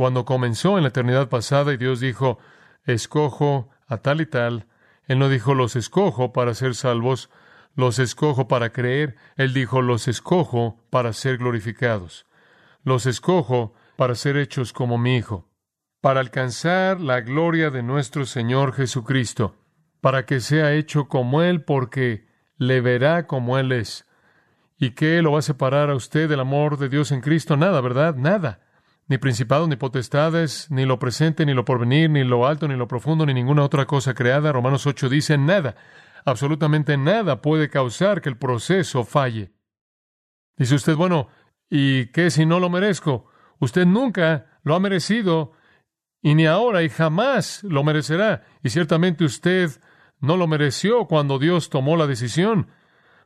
cuando 0.00 0.24
comenzó 0.24 0.78
en 0.78 0.84
la 0.84 0.88
eternidad 0.88 1.28
pasada 1.28 1.74
y 1.74 1.76
Dios 1.76 2.00
dijo, 2.00 2.38
escojo 2.84 3.68
a 3.86 3.98
tal 3.98 4.22
y 4.22 4.26
tal, 4.26 4.66
Él 5.04 5.18
no 5.18 5.28
dijo, 5.28 5.52
los 5.52 5.76
escojo 5.76 6.32
para 6.32 6.54
ser 6.54 6.74
salvos, 6.74 7.28
los 7.74 7.98
escojo 7.98 8.48
para 8.48 8.72
creer, 8.72 9.16
Él 9.36 9.52
dijo, 9.52 9.82
los 9.82 10.08
escojo 10.08 10.82
para 10.88 11.12
ser 11.12 11.36
glorificados, 11.36 12.24
los 12.82 13.04
escojo 13.04 13.74
para 13.96 14.14
ser 14.14 14.38
hechos 14.38 14.72
como 14.72 14.96
mi 14.96 15.18
Hijo, 15.18 15.50
para 16.00 16.20
alcanzar 16.20 16.98
la 16.98 17.20
gloria 17.20 17.68
de 17.68 17.82
nuestro 17.82 18.24
Señor 18.24 18.72
Jesucristo, 18.72 19.54
para 20.00 20.24
que 20.24 20.40
sea 20.40 20.72
hecho 20.72 21.08
como 21.08 21.42
Él, 21.42 21.62
porque 21.62 22.26
le 22.56 22.80
verá 22.80 23.26
como 23.26 23.58
Él 23.58 23.70
es. 23.70 24.06
¿Y 24.78 24.92
qué 24.92 25.20
lo 25.20 25.32
va 25.32 25.40
a 25.40 25.42
separar 25.42 25.90
a 25.90 25.94
usted 25.94 26.26
del 26.26 26.40
amor 26.40 26.78
de 26.78 26.88
Dios 26.88 27.12
en 27.12 27.20
Cristo? 27.20 27.58
Nada, 27.58 27.82
¿verdad? 27.82 28.14
Nada 28.14 28.60
ni 29.10 29.18
principados, 29.18 29.68
ni 29.68 29.74
potestades, 29.74 30.70
ni 30.70 30.86
lo 30.86 31.00
presente, 31.00 31.44
ni 31.44 31.52
lo 31.52 31.64
porvenir, 31.64 32.08
ni 32.08 32.22
lo 32.22 32.46
alto, 32.46 32.68
ni 32.68 32.76
lo 32.76 32.86
profundo, 32.86 33.26
ni 33.26 33.34
ninguna 33.34 33.64
otra 33.64 33.84
cosa 33.84 34.14
creada. 34.14 34.52
Romanos 34.52 34.86
8 34.86 35.08
dice 35.08 35.36
nada, 35.36 35.74
absolutamente 36.24 36.96
nada 36.96 37.42
puede 37.42 37.68
causar 37.68 38.20
que 38.20 38.28
el 38.28 38.38
proceso 38.38 39.02
falle. 39.02 39.50
Dice 40.56 40.76
usted, 40.76 40.94
bueno, 40.94 41.26
¿y 41.68 42.06
qué 42.12 42.30
si 42.30 42.46
no 42.46 42.60
lo 42.60 42.70
merezco? 42.70 43.26
Usted 43.58 43.84
nunca 43.84 44.46
lo 44.62 44.76
ha 44.76 44.80
merecido, 44.80 45.54
y 46.22 46.36
ni 46.36 46.46
ahora 46.46 46.84
y 46.84 46.88
jamás 46.88 47.64
lo 47.64 47.82
merecerá. 47.82 48.44
Y 48.62 48.68
ciertamente 48.68 49.24
usted 49.24 49.72
no 50.20 50.36
lo 50.36 50.46
mereció 50.46 51.06
cuando 51.06 51.40
Dios 51.40 51.68
tomó 51.68 51.96
la 51.96 52.06
decisión. 52.06 52.68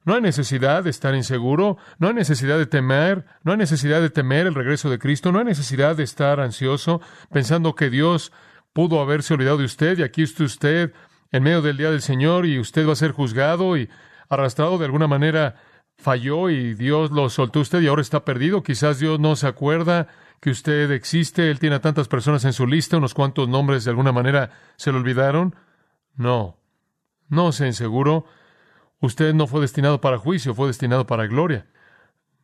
No 0.05 0.15
hay 0.15 0.21
necesidad 0.21 0.85
de 0.85 0.91
estar 0.91 1.15
inseguro, 1.15 1.79
no 1.99 2.09
hay 2.09 2.15
necesidad 2.15 2.59
de 2.59 2.67
temer, 2.67 3.25
no 3.43 3.53
hay 3.53 3.59
necesidad 3.59 4.03
de 4.03 4.11
temer 4.11 4.47
el 4.47 4.55
regreso 4.55 4.91
de 4.91 4.99
Cristo, 4.99 5.33
no 5.33 5.39
hay 5.39 5.47
necesidad 5.47 5.97
de 5.97 6.03
estar 6.03 6.41
ansioso 6.41 7.01
pensando 7.33 7.75
que 7.75 7.89
Dios 7.89 8.31
pudo 8.75 9.01
haberse 9.01 9.33
olvidado 9.33 9.59
de 9.59 9.65
usted 9.65 9.99
y 9.99 10.03
aquí 10.03 10.23
está 10.23 10.45
usted 10.45 10.93
en 11.33 11.43
medio 11.43 11.63
del 11.63 11.79
día 11.79 11.91
del 11.91 12.03
Señor 12.03 12.45
y 12.45 12.59
usted 12.59 12.87
va 12.87 12.93
a 12.93 12.97
ser 12.97 13.13
juzgado 13.13 13.77
y 13.77 13.89
arrastrado 14.29 14.79
de 14.79 14.85
alguna 14.85 15.09
manera 15.09 15.57
falló 15.97 16.51
y 16.51 16.75
Dios 16.75 17.11
lo 17.11 17.31
soltó 17.31 17.61
usted 17.61 17.81
y 17.81 17.87
ahora 17.87 18.03
está 18.03 18.25
perdido. 18.25 18.63
Quizás 18.63 18.99
Dios 18.99 19.19
no 19.21 19.37
se 19.37 19.47
acuerda 19.47 20.09
que 20.41 20.51
usted 20.51 20.91
existe, 20.91 21.51
Él 21.51 21.59
tiene 21.59 21.77
a 21.77 21.81
tantas 21.81 22.09
personas 22.09 22.45
en 22.45 22.53
su 22.53 22.67
lista, 22.67 22.99
unos 22.99 23.15
cuantos 23.15 23.49
nombres 23.49 23.85
de 23.85 23.91
alguna 23.91 24.13
manera 24.13 24.51
se 24.77 24.93
le 24.93 24.99
olvidaron. 24.99 25.55
No, 26.15 26.59
no 27.29 27.53
sea 27.53 27.67
inseguro. 27.67 28.27
Usted 29.05 29.35
no 29.35 29.47
fue 29.47 29.61
destinado 29.61 30.01
para 30.01 30.17
juicio, 30.17 30.55
fue 30.55 30.67
destinado 30.69 31.07
para 31.07 31.27
gloria. 31.27 31.67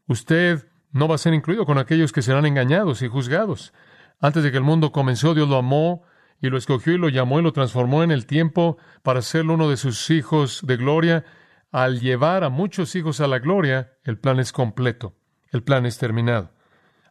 Usted 0.07 0.69
no 0.93 1.09
va 1.09 1.14
a 1.14 1.19
ser 1.19 1.33
incluido 1.33 1.64
con 1.64 1.79
aquellos 1.79 2.12
que 2.12 2.21
serán 2.21 2.45
engañados 2.45 3.00
y 3.00 3.09
juzgados. 3.09 3.73
Antes 4.21 4.43
de 4.43 4.50
que 4.50 4.59
el 4.59 4.62
mundo 4.62 4.93
comenzó, 4.93 5.33
Dios 5.33 5.49
lo 5.49 5.57
amó 5.57 6.02
y 6.38 6.50
lo 6.50 6.59
escogió 6.59 6.93
y 6.93 6.99
lo 6.99 7.09
llamó 7.09 7.38
y 7.38 7.43
lo 7.43 7.55
transformó 7.55 8.02
en 8.02 8.11
el 8.11 8.26
tiempo 8.26 8.76
para 9.02 9.23
serlo 9.23 9.55
uno 9.55 9.71
de 9.71 9.79
sus 9.79 10.11
hijos 10.11 10.61
de 10.62 10.76
gloria. 10.76 11.25
Al 11.73 11.99
llevar 11.99 12.45
a 12.45 12.50
muchos 12.50 12.95
hijos 12.95 13.23
a 13.23 13.26
la 13.26 13.38
gloria, 13.38 13.95
el 14.05 14.19
plan 14.19 14.38
es 14.38 14.52
completo, 14.52 15.14
el 15.52 15.62
plan 15.62 15.87
es 15.87 15.97
terminado. 15.97 16.52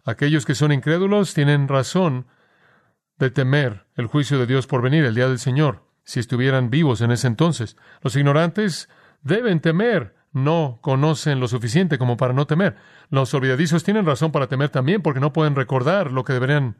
Aquellos 0.05 0.45
que 0.45 0.53
son 0.53 0.71
incrédulos 0.71 1.33
tienen 1.33 1.67
razón 1.67 2.27
de 3.17 3.31
temer 3.31 3.87
el 3.95 4.05
juicio 4.05 4.37
de 4.37 4.45
Dios 4.45 4.67
por 4.67 4.83
venir, 4.83 5.05
el 5.05 5.15
día 5.15 5.27
del 5.27 5.39
Señor, 5.39 5.87
si 6.03 6.19
estuvieran 6.19 6.69
vivos 6.69 7.01
en 7.01 7.09
ese 7.09 7.25
entonces. 7.25 7.77
Los 8.03 8.15
ignorantes 8.15 8.89
deben 9.21 9.59
temer, 9.59 10.15
no 10.31 10.79
conocen 10.81 11.39
lo 11.39 11.47
suficiente 11.47 11.97
como 11.97 12.17
para 12.17 12.33
no 12.33 12.47
temer. 12.47 12.75
Los 13.09 13.33
olvidadizos 13.33 13.83
tienen 13.83 14.05
razón 14.05 14.31
para 14.31 14.47
temer 14.47 14.69
también 14.69 15.01
porque 15.01 15.19
no 15.19 15.33
pueden 15.33 15.55
recordar 15.55 16.11
lo 16.11 16.23
que 16.23 16.33
deberían 16.33 16.77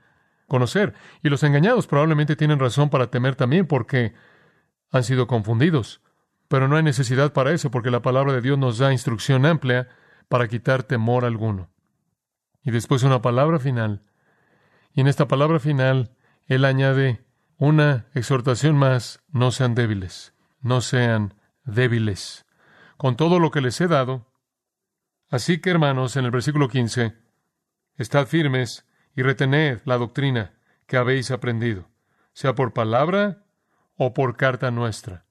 conocer. 0.47 0.93
Y 1.23 1.29
los 1.29 1.43
engañados 1.43 1.87
probablemente 1.87 2.35
tienen 2.35 2.59
razón 2.59 2.89
para 2.89 3.07
temer 3.07 3.35
también 3.35 3.65
porque 3.65 4.13
han 4.91 5.03
sido 5.03 5.27
confundidos. 5.27 6.01
Pero 6.47 6.67
no 6.67 6.75
hay 6.75 6.83
necesidad 6.83 7.33
para 7.33 7.51
eso 7.51 7.71
porque 7.71 7.91
la 7.91 8.01
palabra 8.01 8.33
de 8.33 8.41
Dios 8.41 8.57
nos 8.57 8.77
da 8.77 8.91
instrucción 8.91 9.45
amplia 9.45 9.87
para 10.27 10.47
quitar 10.47 10.83
temor 10.83 11.25
alguno. 11.25 11.69
Y 12.63 12.71
después 12.71 13.03
una 13.03 13.21
palabra 13.21 13.59
final. 13.59 14.03
Y 14.93 15.01
en 15.01 15.07
esta 15.07 15.27
palabra 15.27 15.59
final, 15.59 16.11
Él 16.47 16.65
añade 16.65 17.23
una 17.57 18.07
exhortación 18.13 18.75
más, 18.75 19.21
no 19.31 19.51
sean 19.51 19.75
débiles, 19.75 20.33
no 20.61 20.81
sean 20.81 21.35
débiles, 21.73 22.45
con 22.97 23.15
todo 23.15 23.39
lo 23.39 23.51
que 23.51 23.61
les 23.61 23.79
he 23.81 23.87
dado. 23.87 24.27
Así 25.29 25.59
que, 25.59 25.69
hermanos, 25.69 26.15
en 26.17 26.25
el 26.25 26.31
versículo 26.31 26.67
15, 26.67 27.15
estad 27.97 28.27
firmes 28.27 28.85
y 29.15 29.21
retened 29.21 29.81
la 29.85 29.97
doctrina 29.97 30.53
que 30.87 30.97
habéis 30.97 31.31
aprendido, 31.31 31.89
sea 32.33 32.55
por 32.55 32.73
palabra 32.73 33.43
o 33.95 34.13
por 34.13 34.37
carta 34.37 34.71
nuestra. 34.71 35.25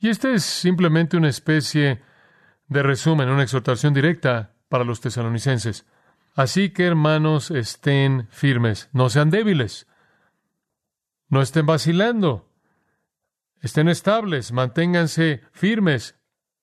Y 0.00 0.08
esta 0.08 0.32
es 0.32 0.44
simplemente 0.44 1.16
una 1.16 1.28
especie 1.28 2.02
de 2.68 2.82
resumen, 2.82 3.28
una 3.28 3.42
exhortación 3.42 3.94
directa 3.94 4.54
para 4.68 4.84
los 4.84 5.00
tesalonicenses. 5.00 5.86
Así 6.34 6.70
que, 6.70 6.84
hermanos, 6.84 7.50
estén 7.50 8.26
firmes, 8.30 8.88
no 8.92 9.08
sean 9.08 9.30
débiles, 9.30 9.86
no 11.28 11.40
estén 11.40 11.66
vacilando, 11.66 12.50
estén 13.60 13.88
estables, 13.88 14.52
manténganse 14.52 15.42
firmes, 15.52 16.16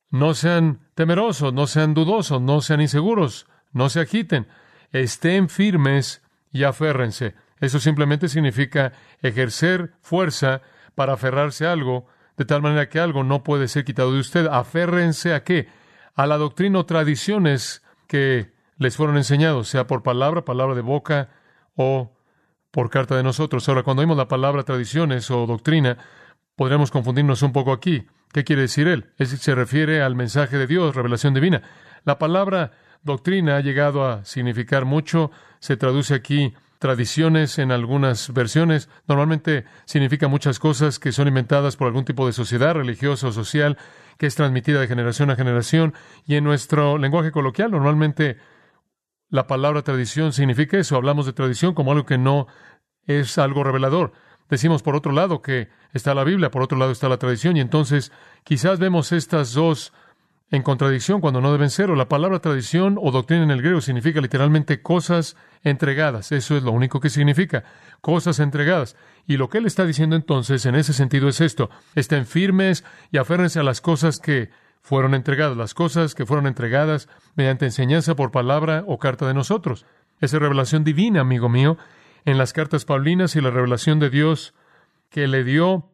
no 0.09 0.33
sean 0.33 0.87
temerosos, 0.93 1.53
no 1.53 1.67
sean 1.67 1.93
dudosos, 1.93 2.41
no 2.41 2.61
sean 2.61 2.81
inseguros, 2.81 3.47
no 3.71 3.89
se 3.89 4.01
agiten, 4.01 4.47
estén 4.91 5.49
firmes 5.49 6.21
y 6.51 6.63
aférrense. 6.63 7.33
Eso 7.59 7.79
simplemente 7.79 8.27
significa 8.27 8.93
ejercer 9.21 9.93
fuerza 10.01 10.61
para 10.95 11.13
aferrarse 11.13 11.65
a 11.65 11.71
algo, 11.71 12.07
de 12.37 12.45
tal 12.45 12.61
manera 12.61 12.89
que 12.89 12.99
algo 12.99 13.23
no 13.23 13.43
puede 13.43 13.67
ser 13.67 13.85
quitado 13.85 14.13
de 14.13 14.19
usted. 14.19 14.47
Aférrense 14.47 15.33
a 15.33 15.43
qué? 15.43 15.69
A 16.15 16.27
la 16.27 16.37
doctrina 16.37 16.79
o 16.79 16.85
tradiciones 16.85 17.83
que 18.07 18.51
les 18.77 18.97
fueron 18.97 19.15
enseñados, 19.15 19.69
sea 19.69 19.87
por 19.87 20.03
palabra, 20.03 20.43
palabra 20.43 20.75
de 20.75 20.81
boca 20.81 21.29
o 21.75 22.11
por 22.71 22.89
carta 22.89 23.15
de 23.15 23.23
nosotros. 23.23 23.69
Ahora, 23.69 23.83
cuando 23.83 24.01
oímos 24.01 24.17
la 24.17 24.27
palabra 24.27 24.63
tradiciones 24.63 25.29
o 25.29 25.45
doctrina, 25.45 25.97
podríamos 26.55 26.91
confundirnos 26.91 27.41
un 27.41 27.51
poco 27.51 27.71
aquí. 27.71 28.05
¿Qué 28.33 28.43
quiere 28.43 28.63
decir 28.63 28.87
él? 28.87 29.11
Es, 29.17 29.29
se 29.29 29.55
refiere 29.55 30.01
al 30.01 30.15
mensaje 30.15 30.57
de 30.57 30.67
Dios, 30.67 30.95
revelación 30.95 31.33
divina. 31.33 31.61
La 32.03 32.17
palabra 32.17 32.71
doctrina 33.03 33.57
ha 33.57 33.61
llegado 33.61 34.07
a 34.07 34.23
significar 34.25 34.85
mucho. 34.85 35.31
Se 35.59 35.77
traduce 35.77 36.13
aquí 36.13 36.53
tradiciones 36.79 37.59
en 37.59 37.71
algunas 37.71 38.33
versiones. 38.33 38.89
Normalmente 39.07 39.65
significa 39.85 40.27
muchas 40.27 40.57
cosas 40.57 40.97
que 40.97 41.11
son 41.11 41.27
inventadas 41.27 41.75
por 41.75 41.87
algún 41.87 42.05
tipo 42.05 42.25
de 42.25 42.33
sociedad 42.33 42.73
religiosa 42.73 43.27
o 43.27 43.31
social 43.31 43.77
que 44.17 44.25
es 44.25 44.35
transmitida 44.35 44.79
de 44.79 44.87
generación 44.87 45.29
a 45.29 45.35
generación. 45.35 45.93
Y 46.25 46.35
en 46.35 46.43
nuestro 46.43 46.97
lenguaje 46.97 47.31
coloquial, 47.31 47.71
normalmente 47.71 48.37
la 49.29 49.47
palabra 49.47 49.83
tradición 49.83 50.33
significa 50.33 50.77
eso. 50.77 50.95
Hablamos 50.95 51.25
de 51.25 51.33
tradición 51.33 51.73
como 51.73 51.91
algo 51.91 52.05
que 52.05 52.17
no 52.17 52.47
es 53.05 53.37
algo 53.37 53.63
revelador. 53.63 54.13
Decimos 54.51 54.83
por 54.83 54.97
otro 54.97 55.13
lado 55.13 55.41
que 55.41 55.69
está 55.93 56.13
la 56.13 56.25
Biblia, 56.25 56.51
por 56.51 56.61
otro 56.61 56.77
lado 56.77 56.91
está 56.91 57.07
la 57.07 57.17
tradición, 57.17 57.55
y 57.55 57.61
entonces 57.61 58.11
quizás 58.43 58.79
vemos 58.79 59.13
estas 59.13 59.53
dos 59.53 59.93
en 60.51 60.61
contradicción 60.61 61.21
cuando 61.21 61.39
no 61.39 61.53
deben 61.53 61.69
ser. 61.69 61.89
O 61.89 61.95
la 61.95 62.09
palabra 62.09 62.39
tradición 62.39 62.99
o 63.01 63.11
doctrina 63.11 63.43
en 63.43 63.51
el 63.51 63.61
griego 63.61 63.79
significa 63.79 64.19
literalmente 64.19 64.81
cosas 64.81 65.37
entregadas. 65.63 66.33
Eso 66.33 66.57
es 66.57 66.63
lo 66.63 66.73
único 66.73 66.99
que 66.99 67.09
significa, 67.09 67.63
cosas 68.01 68.41
entregadas. 68.41 68.97
Y 69.25 69.37
lo 69.37 69.47
que 69.47 69.59
él 69.59 69.65
está 69.65 69.85
diciendo 69.85 70.17
entonces 70.17 70.65
en 70.65 70.75
ese 70.75 70.91
sentido 70.91 71.29
es 71.29 71.39
esto, 71.39 71.69
estén 71.95 72.25
firmes 72.25 72.83
y 73.09 73.19
aférrense 73.19 73.61
a 73.61 73.63
las 73.63 73.79
cosas 73.79 74.19
que 74.19 74.49
fueron 74.81 75.13
entregadas, 75.13 75.55
las 75.55 75.73
cosas 75.73 76.13
que 76.13 76.25
fueron 76.25 76.45
entregadas 76.45 77.07
mediante 77.35 77.63
enseñanza 77.63 78.17
por 78.17 78.31
palabra 78.31 78.83
o 78.85 78.99
carta 78.99 79.25
de 79.29 79.33
nosotros. 79.33 79.85
Esa 80.19 80.39
revelación 80.39 80.83
divina, 80.83 81.21
amigo 81.21 81.47
mío, 81.47 81.77
en 82.25 82.37
las 82.37 82.53
cartas 82.53 82.85
paulinas 82.85 83.35
y 83.35 83.41
la 83.41 83.51
revelación 83.51 83.99
de 83.99 84.09
Dios 84.09 84.53
que 85.09 85.27
le 85.27 85.43
dio, 85.43 85.91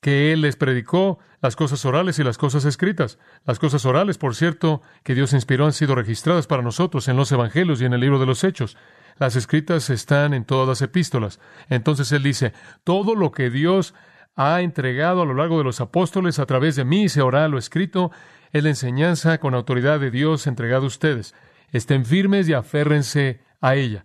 que 0.00 0.32
Él 0.32 0.42
les 0.42 0.56
predicó, 0.56 1.18
las 1.40 1.56
cosas 1.56 1.84
orales 1.84 2.18
y 2.18 2.24
las 2.24 2.38
cosas 2.38 2.64
escritas. 2.64 3.18
Las 3.44 3.58
cosas 3.58 3.84
orales, 3.86 4.18
por 4.18 4.34
cierto, 4.34 4.82
que 5.02 5.14
Dios 5.14 5.32
inspiró 5.32 5.66
han 5.66 5.72
sido 5.72 5.94
registradas 5.94 6.46
para 6.46 6.62
nosotros 6.62 7.08
en 7.08 7.16
los 7.16 7.30
Evangelios 7.32 7.80
y 7.80 7.84
en 7.84 7.92
el 7.92 8.00
libro 8.00 8.18
de 8.18 8.26
los 8.26 8.44
Hechos. 8.44 8.76
Las 9.18 9.36
escritas 9.36 9.88
están 9.90 10.34
en 10.34 10.44
todas 10.44 10.68
las 10.68 10.82
epístolas. 10.82 11.40
Entonces 11.68 12.12
Él 12.12 12.22
dice, 12.22 12.52
todo 12.84 13.14
lo 13.14 13.32
que 13.32 13.50
Dios 13.50 13.94
ha 14.34 14.60
entregado 14.60 15.22
a 15.22 15.26
lo 15.26 15.34
largo 15.34 15.58
de 15.58 15.64
los 15.64 15.80
apóstoles 15.80 16.38
a 16.38 16.46
través 16.46 16.76
de 16.76 16.84
mí, 16.84 17.08
sea 17.08 17.24
oral 17.24 17.54
o 17.54 17.58
escrito, 17.58 18.10
es 18.52 18.62
la 18.62 18.68
enseñanza 18.68 19.38
con 19.38 19.54
autoridad 19.54 19.98
de 19.98 20.10
Dios 20.10 20.46
entregada 20.46 20.82
a 20.84 20.88
ustedes. 20.88 21.34
Estén 21.72 22.04
firmes 22.04 22.48
y 22.48 22.52
aférrense 22.52 23.40
a 23.60 23.74
ella. 23.74 24.04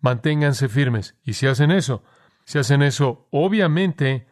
Manténganse 0.00 0.68
firmes. 0.68 1.16
Y 1.24 1.34
si 1.34 1.46
hacen 1.46 1.70
eso, 1.70 2.02
si 2.44 2.58
hacen 2.58 2.82
eso, 2.82 3.26
obviamente 3.30 4.26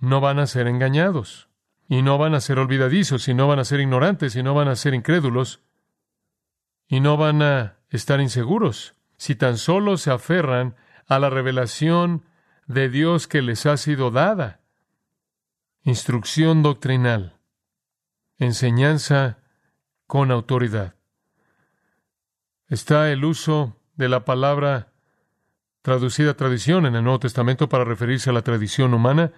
no 0.00 0.20
van 0.20 0.38
a 0.38 0.46
ser 0.46 0.66
engañados. 0.68 1.48
Y 1.88 2.02
no 2.02 2.18
van 2.18 2.34
a 2.34 2.40
ser 2.40 2.58
olvidadizos, 2.58 3.28
y 3.28 3.34
no 3.34 3.48
van 3.48 3.58
a 3.58 3.64
ser 3.64 3.80
ignorantes, 3.80 4.36
y 4.36 4.42
no 4.42 4.52
van 4.54 4.68
a 4.68 4.76
ser 4.76 4.92
incrédulos, 4.92 5.60
y 6.86 7.00
no 7.00 7.16
van 7.16 7.40
a 7.40 7.78
estar 7.88 8.20
inseguros, 8.20 8.94
si 9.16 9.34
tan 9.34 9.56
solo 9.56 9.96
se 9.96 10.10
aferran 10.10 10.76
a 11.06 11.18
la 11.18 11.30
revelación 11.30 12.24
de 12.66 12.90
Dios 12.90 13.26
que 13.26 13.40
les 13.40 13.64
ha 13.64 13.78
sido 13.78 14.10
dada. 14.10 14.60
Instrucción 15.82 16.62
doctrinal. 16.62 17.38
Enseñanza 18.36 19.38
con 20.06 20.30
autoridad. 20.30 20.94
Está 22.68 23.10
el 23.10 23.24
uso 23.24 23.77
de 23.98 24.08
la 24.08 24.24
palabra 24.24 24.92
traducida 25.82 26.34
tradición 26.34 26.86
en 26.86 26.94
el 26.94 27.02
Nuevo 27.02 27.18
Testamento 27.18 27.68
para 27.68 27.84
referirse 27.84 28.30
a 28.30 28.32
la 28.32 28.42
tradición 28.42 28.94
humana. 28.94 29.32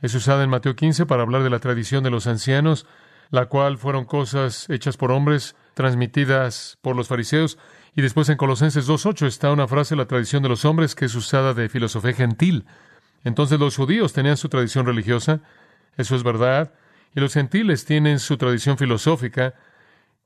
Es 0.00 0.14
usada 0.14 0.44
en 0.44 0.50
Mateo 0.50 0.76
15 0.76 1.04
para 1.04 1.22
hablar 1.22 1.42
de 1.42 1.50
la 1.50 1.58
tradición 1.58 2.04
de 2.04 2.10
los 2.10 2.28
ancianos, 2.28 2.86
la 3.30 3.46
cual 3.46 3.76
fueron 3.76 4.04
cosas 4.04 4.70
hechas 4.70 4.96
por 4.96 5.10
hombres, 5.10 5.56
transmitidas 5.74 6.78
por 6.80 6.94
los 6.94 7.08
fariseos. 7.08 7.58
Y 7.96 8.02
después 8.02 8.28
en 8.28 8.36
Colosenses 8.36 8.88
2.8 8.88 9.26
está 9.26 9.50
una 9.50 9.66
frase, 9.66 9.96
la 9.96 10.06
tradición 10.06 10.44
de 10.44 10.48
los 10.48 10.64
hombres, 10.64 10.94
que 10.94 11.06
es 11.06 11.14
usada 11.16 11.52
de 11.52 11.68
filosofía 11.68 12.12
gentil. 12.12 12.66
Entonces 13.24 13.58
los 13.58 13.76
judíos 13.76 14.12
tenían 14.12 14.36
su 14.36 14.48
tradición 14.48 14.86
religiosa, 14.86 15.40
eso 15.96 16.14
es 16.14 16.22
verdad, 16.22 16.72
y 17.16 17.20
los 17.20 17.34
gentiles 17.34 17.84
tienen 17.84 18.20
su 18.20 18.36
tradición 18.36 18.78
filosófica, 18.78 19.54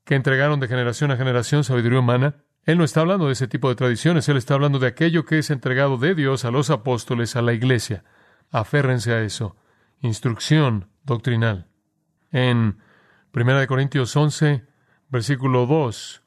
que 0.03 0.15
entregaron 0.15 0.59
de 0.59 0.67
generación 0.67 1.09
a 1.11 1.17
generación 1.17 1.63
sabiduría 1.63 1.99
humana. 1.99 2.35
Él 2.65 2.77
no 2.77 2.83
está 2.83 3.01
hablando 3.01 3.27
de 3.27 3.33
ese 3.33 3.47
tipo 3.47 3.69
de 3.69 3.75
tradiciones, 3.75 4.27
él 4.29 4.37
está 4.37 4.53
hablando 4.53 4.79
de 4.79 4.87
aquello 4.87 5.25
que 5.25 5.39
es 5.39 5.49
entregado 5.49 5.97
de 5.97 6.13
Dios 6.15 6.45
a 6.45 6.51
los 6.51 6.69
apóstoles, 6.69 7.35
a 7.35 7.41
la 7.41 7.53
iglesia. 7.53 8.03
Aférrense 8.51 9.13
a 9.13 9.21
eso. 9.21 9.55
Instrucción 10.01 10.89
doctrinal. 11.03 11.67
En 12.31 12.77
1 13.33 13.67
Corintios 13.67 14.15
11, 14.15 14.65
versículo 15.09 15.65
2, 15.65 16.23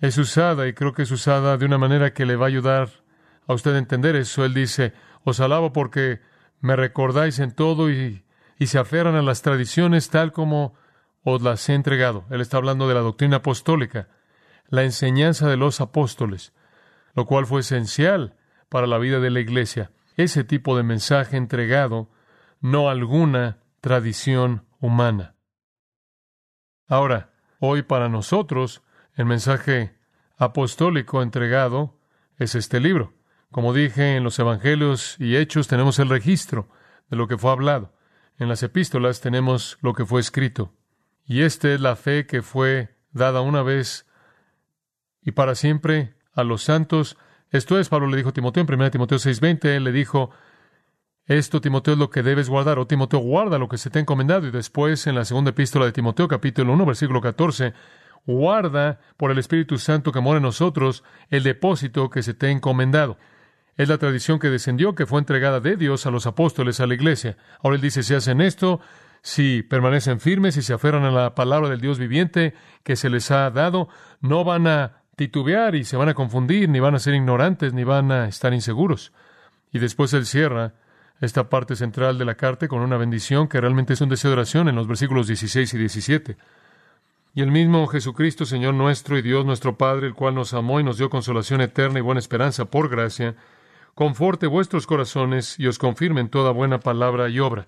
es 0.00 0.18
usada 0.18 0.68
y 0.68 0.74
creo 0.74 0.92
que 0.92 1.02
es 1.02 1.10
usada 1.10 1.56
de 1.56 1.66
una 1.66 1.78
manera 1.78 2.12
que 2.12 2.26
le 2.26 2.36
va 2.36 2.46
a 2.46 2.48
ayudar 2.48 2.90
a 3.46 3.54
usted 3.54 3.74
a 3.74 3.78
entender 3.78 4.14
eso. 4.16 4.44
Él 4.44 4.54
dice, 4.54 4.92
os 5.24 5.40
alabo 5.40 5.72
porque 5.72 6.20
me 6.60 6.76
recordáis 6.76 7.38
en 7.38 7.52
todo 7.52 7.90
y, 7.90 8.24
y 8.58 8.66
se 8.66 8.78
aferran 8.78 9.16
a 9.16 9.22
las 9.22 9.42
tradiciones 9.42 10.10
tal 10.10 10.32
como 10.32 10.74
os 11.24 11.42
las 11.42 11.68
he 11.68 11.74
entregado. 11.74 12.26
Él 12.30 12.40
está 12.40 12.56
hablando 12.56 12.88
de 12.88 12.94
la 12.94 13.00
doctrina 13.00 13.36
apostólica, 13.36 14.08
la 14.68 14.84
enseñanza 14.84 15.48
de 15.48 15.56
los 15.56 15.80
apóstoles, 15.80 16.52
lo 17.14 17.26
cual 17.26 17.46
fue 17.46 17.60
esencial 17.60 18.36
para 18.68 18.86
la 18.86 18.98
vida 18.98 19.18
de 19.20 19.30
la 19.30 19.40
iglesia. 19.40 19.90
Ese 20.16 20.44
tipo 20.44 20.76
de 20.76 20.82
mensaje 20.82 21.36
entregado, 21.36 22.10
no 22.60 22.90
alguna 22.90 23.58
tradición 23.80 24.66
humana. 24.80 25.34
Ahora, 26.86 27.32
hoy 27.60 27.82
para 27.82 28.08
nosotros, 28.08 28.82
el 29.14 29.26
mensaje 29.26 29.96
apostólico 30.36 31.22
entregado 31.22 31.98
es 32.36 32.54
este 32.54 32.80
libro. 32.80 33.14
Como 33.50 33.72
dije, 33.72 34.16
en 34.16 34.24
los 34.24 34.38
Evangelios 34.38 35.16
y 35.18 35.36
Hechos 35.36 35.68
tenemos 35.68 35.98
el 35.98 36.08
registro 36.08 36.68
de 37.08 37.16
lo 37.16 37.28
que 37.28 37.38
fue 37.38 37.50
hablado. 37.50 37.94
En 38.38 38.48
las 38.48 38.62
epístolas 38.62 39.20
tenemos 39.20 39.78
lo 39.80 39.94
que 39.94 40.04
fue 40.04 40.20
escrito. 40.20 40.74
Y 41.24 41.42
esta 41.42 41.72
es 41.72 41.80
la 41.80 41.96
fe 41.96 42.26
que 42.26 42.42
fue 42.42 42.96
dada 43.12 43.40
una 43.40 43.62
vez 43.62 44.07
y 45.28 45.32
para 45.32 45.54
siempre 45.54 46.14
a 46.32 46.42
los 46.42 46.62
santos. 46.62 47.18
Esto 47.50 47.78
es, 47.78 47.90
Pablo 47.90 48.06
le 48.06 48.16
dijo 48.16 48.30
a 48.30 48.32
Timoteo 48.32 48.64
en 48.66 48.72
1 48.72 48.90
Timoteo 48.90 49.18
6:20, 49.18 49.76
él 49.76 49.84
le 49.84 49.92
dijo, 49.92 50.30
esto, 51.26 51.60
Timoteo, 51.60 51.92
es 51.92 52.00
lo 52.00 52.08
que 52.08 52.22
debes 52.22 52.48
guardar, 52.48 52.78
o 52.78 52.86
Timoteo, 52.86 53.20
guarda 53.20 53.58
lo 53.58 53.68
que 53.68 53.76
se 53.76 53.90
te 53.90 53.98
ha 53.98 54.00
encomendado. 54.00 54.46
Y 54.46 54.50
después, 54.50 55.06
en 55.06 55.14
la 55.14 55.26
segunda 55.26 55.50
epístola 55.50 55.84
de 55.84 55.92
Timoteo, 55.92 56.28
capítulo 56.28 56.72
1, 56.72 56.86
versículo 56.86 57.20
14, 57.20 57.74
guarda 58.24 59.00
por 59.18 59.30
el 59.30 59.38
Espíritu 59.38 59.76
Santo 59.76 60.12
que 60.12 60.20
mora 60.22 60.38
en 60.38 60.44
nosotros 60.44 61.04
el 61.28 61.42
depósito 61.42 62.08
que 62.08 62.22
se 62.22 62.32
te 62.32 62.46
ha 62.46 62.50
encomendado. 62.50 63.18
Es 63.76 63.90
la 63.90 63.98
tradición 63.98 64.38
que 64.38 64.48
descendió, 64.48 64.94
que 64.94 65.04
fue 65.04 65.18
entregada 65.18 65.60
de 65.60 65.76
Dios 65.76 66.06
a 66.06 66.10
los 66.10 66.26
apóstoles, 66.26 66.80
a 66.80 66.86
la 66.86 66.94
iglesia. 66.94 67.36
Ahora 67.62 67.76
él 67.76 67.82
dice, 67.82 68.02
si 68.02 68.14
hacen 68.14 68.40
esto, 68.40 68.80
si 69.20 69.62
permanecen 69.62 70.20
firmes 70.20 70.56
y 70.56 70.62
se 70.62 70.72
aferran 70.72 71.04
a 71.04 71.10
la 71.10 71.34
palabra 71.34 71.68
del 71.68 71.82
Dios 71.82 71.98
viviente 71.98 72.54
que 72.82 72.96
se 72.96 73.10
les 73.10 73.30
ha 73.30 73.50
dado, 73.50 73.90
no 74.20 74.44
van 74.44 74.66
a 74.66 74.97
titubear 75.18 75.74
y 75.74 75.84
se 75.84 75.96
van 75.96 76.08
a 76.08 76.14
confundir, 76.14 76.68
ni 76.68 76.78
van 76.78 76.94
a 76.94 77.00
ser 77.00 77.12
ignorantes, 77.12 77.74
ni 77.74 77.82
van 77.82 78.12
a 78.12 78.28
estar 78.28 78.54
inseguros. 78.54 79.12
Y 79.72 79.80
después 79.80 80.14
él 80.14 80.24
cierra 80.24 80.72
esta 81.20 81.50
parte 81.50 81.74
central 81.74 82.16
de 82.18 82.24
la 82.24 82.36
carta 82.36 82.68
con 82.68 82.80
una 82.80 82.96
bendición 82.96 83.48
que 83.48 83.60
realmente 83.60 83.94
es 83.94 84.00
un 84.00 84.08
deseo 84.08 84.30
de 84.30 84.36
oración 84.36 84.68
en 84.68 84.76
los 84.76 84.86
versículos 84.86 85.26
16 85.26 85.74
y 85.74 85.78
17. 85.78 86.36
Y 87.34 87.42
el 87.42 87.50
mismo 87.50 87.86
Jesucristo, 87.88 88.46
Señor 88.46 88.74
nuestro 88.74 89.18
y 89.18 89.22
Dios 89.22 89.44
nuestro 89.44 89.76
Padre, 89.76 90.06
el 90.06 90.14
cual 90.14 90.36
nos 90.36 90.54
amó 90.54 90.78
y 90.78 90.84
nos 90.84 90.98
dio 90.98 91.10
consolación 91.10 91.60
eterna 91.60 91.98
y 91.98 92.02
buena 92.02 92.20
esperanza 92.20 92.66
por 92.66 92.88
gracia, 92.88 93.34
conforte 93.96 94.46
vuestros 94.46 94.86
corazones 94.86 95.58
y 95.58 95.66
os 95.66 95.80
confirme 95.80 96.20
en 96.20 96.28
toda 96.28 96.52
buena 96.52 96.78
palabra 96.78 97.28
y 97.28 97.40
obra. 97.40 97.66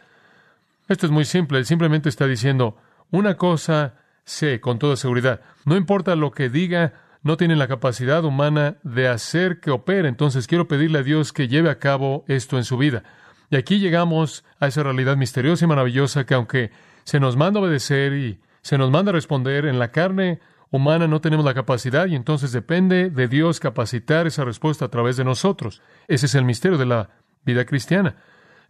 Esto 0.89 1.07
es 1.07 1.13
muy 1.13 1.25
simple, 1.25 1.59
él 1.59 1.67
simplemente 1.67 2.09
está 2.09 2.29
diciendo, 2.29 2.77
una 3.11 3.37
cosa 3.37 3.95
sé 4.25 4.61
con 4.61 4.79
toda 4.79 4.97
seguridad. 4.97 5.41
No 5.65 5.77
importa 5.77 6.15
lo 6.15 6.31
que 6.31 6.49
diga, 6.49 6.95
no 7.22 7.37
tienen 7.37 7.59
la 7.59 7.68
capacidad 7.68 8.24
humana 8.24 8.78
de 8.83 9.09
hacer 9.09 9.61
que 9.61 9.70
opere. 9.70 10.09
Entonces 10.09 10.46
quiero 10.46 10.68
pedirle 10.68 11.00
a 11.00 11.02
Dios 11.02 11.33
que 11.33 11.48
lleve 11.48 11.70
a 11.70 11.78
cabo 11.78 12.24
esto 12.28 12.56
en 12.56 12.64
su 12.64 12.76
vida. 12.76 13.02
Y 13.50 13.56
aquí 13.56 13.78
llegamos 13.78 14.44
a 14.59 14.68
esa 14.68 14.83
realidad 14.83 15.16
misteriosa 15.16 15.64
y 15.64 15.68
maravillosa 15.68 16.24
que 16.24 16.35
aunque 16.35 16.70
se 17.04 17.20
nos 17.20 17.37
manda 17.37 17.61
obedecer 17.61 18.12
y 18.14 18.40
se 18.62 18.78
nos 18.78 18.90
manda 18.90 19.12
responder, 19.12 19.66
en 19.66 19.78
la 19.78 19.90
carne 19.90 20.40
humana 20.70 21.09
no 21.09 21.20
tenemos 21.20 21.44
la 21.44 21.54
capacidad 21.54 22.06
y 22.06 22.14
entonces 22.14 22.52
depende 22.52 23.11
de 23.11 23.28
Dios 23.28 23.59
capacitar 23.59 24.26
esa 24.26 24.44
respuesta 24.44 24.85
a 24.85 24.90
través 24.90 25.16
de 25.16 25.24
nosotros. 25.24 25.83
Ese 26.06 26.26
es 26.26 26.35
el 26.35 26.44
misterio 26.44 26.78
de 26.78 26.87
la 26.87 27.11
vida 27.44 27.64
cristiana. 27.64 28.16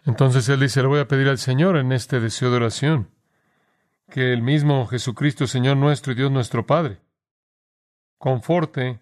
Entonces 0.07 0.49
él 0.49 0.61
dice, 0.61 0.81
le 0.81 0.89
voy 0.89 1.01
a 1.01 1.09
pedir 1.09 1.29
al 1.29 1.39
Señor 1.39 1.77
en 1.77 1.93
este 1.93 2.21
deseo 2.21 2.51
de 2.51 2.57
oración, 2.57 3.11
que 4.09 4.33
el 4.33 4.43
mismo 4.43 4.87
Jesucristo, 4.87 5.47
Señor 5.47 5.77
nuestro 5.77 6.13
y 6.13 6.17
Dios 6.17 6.31
nuestro 6.31 6.67
Padre, 6.67 7.01
conforte 8.21 9.01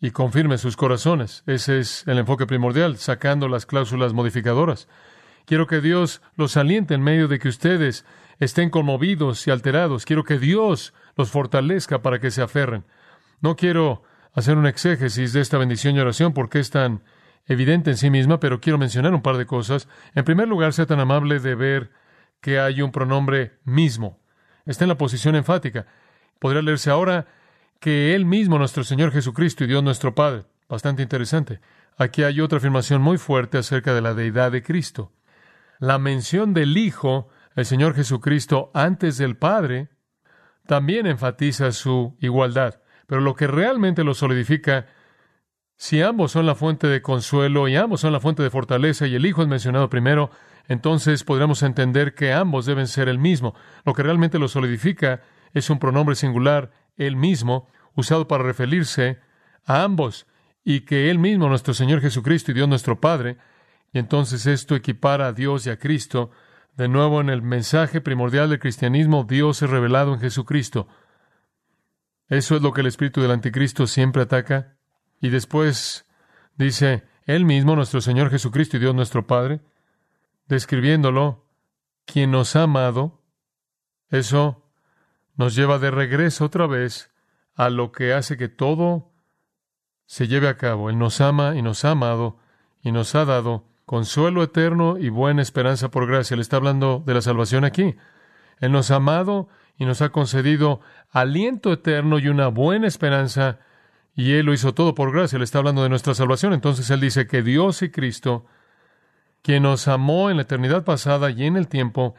y 0.00 0.12
confirme 0.12 0.58
sus 0.58 0.76
corazones. 0.76 1.42
Ese 1.46 1.80
es 1.80 2.06
el 2.06 2.18
enfoque 2.18 2.46
primordial, 2.46 2.96
sacando 2.98 3.48
las 3.48 3.66
cláusulas 3.66 4.12
modificadoras. 4.12 4.88
Quiero 5.44 5.66
que 5.66 5.80
Dios 5.80 6.22
los 6.36 6.56
aliente 6.56 6.94
en 6.94 7.02
medio 7.02 7.26
de 7.26 7.40
que 7.40 7.48
ustedes 7.48 8.06
estén 8.38 8.70
conmovidos 8.70 9.44
y 9.46 9.50
alterados. 9.50 10.04
Quiero 10.04 10.22
que 10.22 10.38
Dios 10.38 10.94
los 11.16 11.30
fortalezca 11.32 12.00
para 12.00 12.20
que 12.20 12.30
se 12.30 12.42
aferren. 12.42 12.84
No 13.40 13.56
quiero 13.56 14.04
hacer 14.34 14.56
un 14.56 14.66
exégesis 14.66 15.32
de 15.32 15.40
esta 15.40 15.58
bendición 15.58 15.96
y 15.96 16.00
oración 16.00 16.32
porque 16.32 16.60
es 16.60 16.70
tan 16.70 17.02
evidente 17.46 17.90
en 17.90 17.96
sí 17.96 18.08
misma, 18.08 18.38
pero 18.38 18.60
quiero 18.60 18.78
mencionar 18.78 19.12
un 19.12 19.22
par 19.22 19.36
de 19.36 19.46
cosas. 19.46 19.88
En 20.14 20.24
primer 20.24 20.46
lugar, 20.46 20.72
sea 20.72 20.86
tan 20.86 21.00
amable 21.00 21.40
de 21.40 21.56
ver 21.56 21.90
que 22.40 22.60
hay 22.60 22.82
un 22.82 22.92
pronombre 22.92 23.58
mismo. 23.64 24.20
Está 24.64 24.84
en 24.84 24.90
la 24.90 24.96
posición 24.96 25.34
enfática. 25.34 25.86
Podría 26.38 26.62
leerse 26.62 26.88
ahora 26.88 27.26
que 27.80 28.14
Él 28.14 28.26
mismo, 28.26 28.58
nuestro 28.58 28.84
Señor 28.84 29.10
Jesucristo 29.10 29.64
y 29.64 29.66
Dios 29.66 29.82
nuestro 29.82 30.14
Padre. 30.14 30.44
Bastante 30.68 31.02
interesante. 31.02 31.60
Aquí 31.96 32.22
hay 32.22 32.40
otra 32.40 32.58
afirmación 32.58 33.02
muy 33.02 33.18
fuerte 33.18 33.58
acerca 33.58 33.94
de 33.94 34.02
la 34.02 34.14
deidad 34.14 34.52
de 34.52 34.62
Cristo. 34.62 35.12
La 35.78 35.98
mención 35.98 36.52
del 36.54 36.76
Hijo, 36.76 37.28
el 37.56 37.64
Señor 37.64 37.94
Jesucristo, 37.94 38.70
antes 38.74 39.16
del 39.16 39.36
Padre, 39.36 39.88
también 40.66 41.06
enfatiza 41.06 41.72
su 41.72 42.16
igualdad. 42.20 42.80
Pero 43.06 43.22
lo 43.22 43.34
que 43.34 43.46
realmente 43.46 44.04
lo 44.04 44.14
solidifica, 44.14 44.86
si 45.76 46.02
ambos 46.02 46.32
son 46.32 46.44
la 46.46 46.54
fuente 46.54 46.86
de 46.86 47.02
consuelo 47.02 47.66
y 47.66 47.76
ambos 47.76 48.02
son 48.02 48.12
la 48.12 48.20
fuente 48.20 48.42
de 48.42 48.50
fortaleza 48.50 49.06
y 49.06 49.14
el 49.14 49.24
Hijo 49.24 49.42
es 49.42 49.48
mencionado 49.48 49.88
primero, 49.88 50.30
entonces 50.68 51.24
podremos 51.24 51.62
entender 51.62 52.14
que 52.14 52.32
ambos 52.32 52.66
deben 52.66 52.86
ser 52.86 53.08
el 53.08 53.18
mismo. 53.18 53.54
Lo 53.84 53.94
que 53.94 54.02
realmente 54.02 54.38
lo 54.38 54.48
solidifica 54.48 55.22
es 55.54 55.70
un 55.70 55.78
pronombre 55.78 56.14
singular, 56.14 56.70
el 57.06 57.16
mismo, 57.16 57.68
usado 57.94 58.28
para 58.28 58.44
referirse 58.44 59.18
a 59.64 59.82
ambos, 59.82 60.26
y 60.64 60.80
que 60.80 61.10
Él 61.10 61.18
mismo, 61.18 61.48
nuestro 61.48 61.74
Señor 61.74 62.00
Jesucristo 62.00 62.50
y 62.50 62.54
Dios 62.54 62.68
nuestro 62.68 63.00
Padre, 63.00 63.38
y 63.92 63.98
entonces 63.98 64.46
esto 64.46 64.76
equipara 64.76 65.28
a 65.28 65.32
Dios 65.32 65.66
y 65.66 65.70
a 65.70 65.78
Cristo 65.78 66.30
de 66.76 66.88
nuevo, 66.88 67.20
en 67.20 67.28
el 67.28 67.42
mensaje 67.42 68.00
primordial 68.00 68.48
del 68.48 68.58
cristianismo, 68.58 69.24
Dios 69.24 69.60
es 69.60 69.68
revelado 69.68 70.14
en 70.14 70.20
Jesucristo. 70.20 70.88
Eso 72.28 72.56
es 72.56 72.62
lo 72.62 72.72
que 72.72 72.80
el 72.80 72.86
espíritu 72.86 73.20
del 73.20 73.32
anticristo 73.32 73.86
siempre 73.86 74.22
ataca. 74.22 74.76
Y 75.20 75.28
después 75.28 76.06
dice, 76.56 77.04
Él 77.24 77.44
mismo, 77.44 77.76
nuestro 77.76 78.00
Señor 78.00 78.30
Jesucristo 78.30 78.76
y 78.76 78.80
Dios 78.80 78.94
nuestro 78.94 79.26
Padre, 79.26 79.60
describiéndolo, 80.46 81.44
quien 82.06 82.30
nos 82.30 82.56
ha 82.56 82.62
amado, 82.62 83.20
eso 84.08 84.59
nos 85.40 85.54
lleva 85.54 85.78
de 85.78 85.90
regreso 85.90 86.44
otra 86.44 86.66
vez 86.66 87.10
a 87.54 87.70
lo 87.70 87.92
que 87.92 88.12
hace 88.12 88.36
que 88.36 88.50
todo 88.50 89.10
se 90.04 90.28
lleve 90.28 90.48
a 90.48 90.58
cabo. 90.58 90.90
Él 90.90 90.98
nos 90.98 91.22
ama 91.22 91.56
y 91.56 91.62
nos 91.62 91.82
ha 91.86 91.92
amado 91.92 92.36
y 92.82 92.92
nos 92.92 93.14
ha 93.14 93.24
dado 93.24 93.64
consuelo 93.86 94.42
eterno 94.42 94.98
y 94.98 95.08
buena 95.08 95.40
esperanza 95.40 95.90
por 95.90 96.06
gracia. 96.06 96.36
Le 96.36 96.42
está 96.42 96.56
hablando 96.56 97.02
de 97.06 97.14
la 97.14 97.22
salvación 97.22 97.64
aquí. 97.64 97.96
Él 98.58 98.70
nos 98.70 98.90
ha 98.90 98.96
amado 98.96 99.48
y 99.78 99.86
nos 99.86 100.02
ha 100.02 100.10
concedido 100.10 100.82
aliento 101.08 101.72
eterno 101.72 102.18
y 102.18 102.28
una 102.28 102.48
buena 102.48 102.86
esperanza, 102.86 103.60
y 104.14 104.34
Él 104.34 104.44
lo 104.44 104.52
hizo 104.52 104.74
todo 104.74 104.94
por 104.94 105.10
gracia. 105.10 105.38
Le 105.38 105.44
está 105.44 105.56
hablando 105.56 105.82
de 105.82 105.88
nuestra 105.88 106.12
salvación. 106.12 106.52
Entonces 106.52 106.90
Él 106.90 107.00
dice 107.00 107.26
que 107.26 107.42
Dios 107.42 107.80
y 107.80 107.88
Cristo, 107.90 108.44
quien 109.40 109.62
nos 109.62 109.88
amó 109.88 110.28
en 110.28 110.36
la 110.36 110.42
eternidad 110.42 110.84
pasada 110.84 111.30
y 111.30 111.46
en 111.46 111.56
el 111.56 111.66
tiempo, 111.66 112.14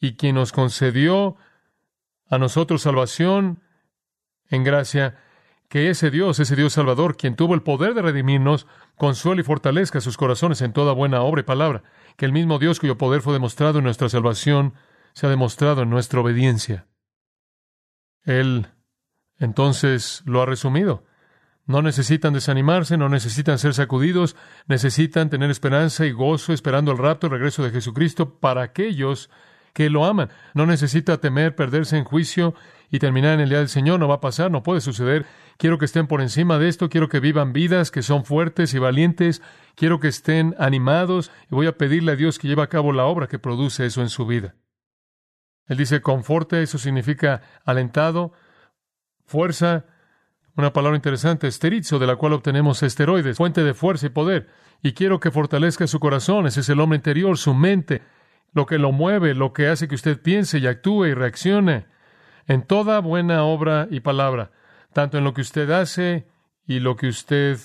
y 0.00 0.14
quien 0.14 0.36
nos 0.36 0.52
concedió 0.52 1.36
a 2.30 2.38
nosotros 2.38 2.82
salvación 2.82 3.62
en 4.48 4.64
gracia, 4.64 5.18
que 5.68 5.90
ese 5.90 6.10
Dios, 6.10 6.40
ese 6.40 6.56
Dios 6.56 6.72
Salvador, 6.72 7.16
quien 7.16 7.36
tuvo 7.36 7.54
el 7.54 7.62
poder 7.62 7.94
de 7.94 8.02
redimirnos, 8.02 8.66
consuele 8.96 9.42
y 9.42 9.44
fortalezca 9.44 10.00
sus 10.00 10.16
corazones 10.16 10.62
en 10.62 10.72
toda 10.72 10.92
buena 10.92 11.20
obra 11.22 11.42
y 11.42 11.44
palabra, 11.44 11.82
que 12.16 12.24
el 12.24 12.32
mismo 12.32 12.58
Dios 12.58 12.80
cuyo 12.80 12.98
poder 12.98 13.20
fue 13.20 13.32
demostrado 13.32 13.78
en 13.78 13.84
nuestra 13.84 14.08
salvación, 14.08 14.74
se 15.12 15.26
ha 15.26 15.30
demostrado 15.30 15.82
en 15.82 15.90
nuestra 15.90 16.20
obediencia. 16.20 16.86
Él 18.24 18.68
entonces 19.38 20.22
lo 20.26 20.42
ha 20.42 20.46
resumido. 20.46 21.04
No 21.66 21.82
necesitan 21.82 22.32
desanimarse, 22.32 22.96
no 22.96 23.08
necesitan 23.08 23.58
ser 23.58 23.74
sacudidos, 23.74 24.36
necesitan 24.66 25.30
tener 25.30 25.50
esperanza 25.50 26.04
y 26.04 26.12
gozo 26.12 26.52
esperando 26.52 26.90
el 26.92 26.98
rapto 26.98 27.26
y 27.26 27.30
regreso 27.30 27.62
de 27.62 27.70
Jesucristo 27.70 28.40
para 28.40 28.62
aquellos 28.62 29.30
que 29.72 29.90
lo 29.90 30.04
aman. 30.04 30.30
No 30.54 30.66
necesita 30.66 31.18
temer 31.18 31.54
perderse 31.54 31.96
en 31.96 32.04
juicio 32.04 32.54
y 32.90 32.98
terminar 32.98 33.34
en 33.34 33.40
el 33.40 33.48
día 33.48 33.58
del 33.58 33.68
Señor. 33.68 34.00
No 34.00 34.08
va 34.08 34.16
a 34.16 34.20
pasar, 34.20 34.50
no 34.50 34.62
puede 34.62 34.80
suceder. 34.80 35.26
Quiero 35.56 35.78
que 35.78 35.84
estén 35.84 36.06
por 36.06 36.20
encima 36.20 36.58
de 36.58 36.68
esto, 36.68 36.88
quiero 36.88 37.08
que 37.08 37.20
vivan 37.20 37.52
vidas 37.52 37.90
que 37.90 38.02
son 38.02 38.24
fuertes 38.24 38.72
y 38.74 38.78
valientes, 38.78 39.42
quiero 39.74 40.00
que 40.00 40.08
estén 40.08 40.54
animados 40.58 41.30
y 41.50 41.54
voy 41.54 41.66
a 41.66 41.76
pedirle 41.76 42.12
a 42.12 42.16
Dios 42.16 42.38
que 42.38 42.48
lleve 42.48 42.62
a 42.62 42.68
cabo 42.68 42.92
la 42.92 43.04
obra 43.04 43.28
que 43.28 43.38
produce 43.38 43.84
eso 43.84 44.00
en 44.00 44.08
su 44.08 44.26
vida. 44.26 44.54
Él 45.66 45.76
dice 45.76 46.00
conforte, 46.00 46.62
eso 46.62 46.78
significa 46.78 47.42
alentado, 47.64 48.32
fuerza, 49.24 49.84
una 50.56 50.72
palabra 50.72 50.96
interesante, 50.96 51.46
esterizo, 51.46 51.98
de 51.98 52.06
la 52.06 52.16
cual 52.16 52.32
obtenemos 52.32 52.82
esteroides, 52.82 53.36
fuente 53.36 53.62
de 53.62 53.74
fuerza 53.74 54.06
y 54.06 54.10
poder. 54.10 54.48
Y 54.82 54.94
quiero 54.94 55.20
que 55.20 55.30
fortalezca 55.30 55.86
su 55.86 56.00
corazón, 56.00 56.46
ese 56.46 56.60
es 56.60 56.68
el 56.70 56.80
hombre 56.80 56.96
interior, 56.96 57.38
su 57.38 57.54
mente, 57.54 58.02
lo 58.52 58.66
que 58.66 58.78
lo 58.78 58.92
mueve, 58.92 59.34
lo 59.34 59.52
que 59.52 59.68
hace 59.68 59.88
que 59.88 59.94
usted 59.94 60.20
piense 60.20 60.58
y 60.58 60.66
actúe 60.66 61.06
y 61.06 61.14
reaccione 61.14 61.86
en 62.46 62.62
toda 62.62 63.00
buena 63.00 63.44
obra 63.44 63.86
y 63.90 64.00
palabra, 64.00 64.50
tanto 64.92 65.18
en 65.18 65.24
lo 65.24 65.34
que 65.34 65.40
usted 65.40 65.70
hace 65.70 66.26
y 66.66 66.80
lo 66.80 66.96
que 66.96 67.08
usted 67.08 67.58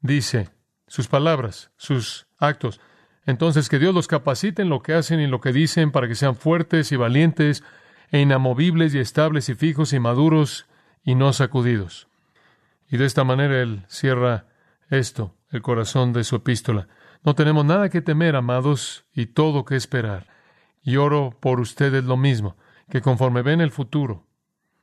dice, 0.00 0.50
sus 0.86 1.08
palabras, 1.08 1.70
sus 1.76 2.26
actos. 2.38 2.80
Entonces, 3.24 3.68
que 3.68 3.78
Dios 3.78 3.94
los 3.94 4.08
capacite 4.08 4.62
en 4.62 4.68
lo 4.68 4.82
que 4.82 4.94
hacen 4.94 5.20
y 5.20 5.26
lo 5.26 5.40
que 5.40 5.52
dicen 5.52 5.90
para 5.90 6.08
que 6.08 6.14
sean 6.14 6.34
fuertes 6.34 6.92
y 6.92 6.96
valientes 6.96 7.62
e 8.10 8.20
inamovibles 8.20 8.94
y 8.94 8.98
estables 8.98 9.48
y 9.48 9.54
fijos 9.54 9.92
y 9.92 10.00
maduros 10.00 10.66
y 11.02 11.14
no 11.14 11.32
sacudidos. 11.32 12.08
Y 12.90 12.96
de 12.96 13.04
esta 13.04 13.24
manera 13.24 13.60
Él 13.60 13.84
cierra 13.88 14.46
esto, 14.90 15.34
el 15.50 15.62
corazón 15.62 16.12
de 16.12 16.24
su 16.24 16.36
epístola. 16.36 16.88
No 17.24 17.34
tenemos 17.34 17.64
nada 17.64 17.88
que 17.88 18.00
temer, 18.00 18.36
amados, 18.36 19.04
y 19.12 19.26
todo 19.26 19.64
que 19.64 19.76
esperar. 19.76 20.26
Y 20.82 20.96
oro 20.96 21.36
por 21.40 21.60
ustedes 21.60 22.04
lo 22.04 22.16
mismo, 22.16 22.56
que 22.88 23.00
conforme 23.00 23.42
ven 23.42 23.60
el 23.60 23.70
futuro, 23.70 24.26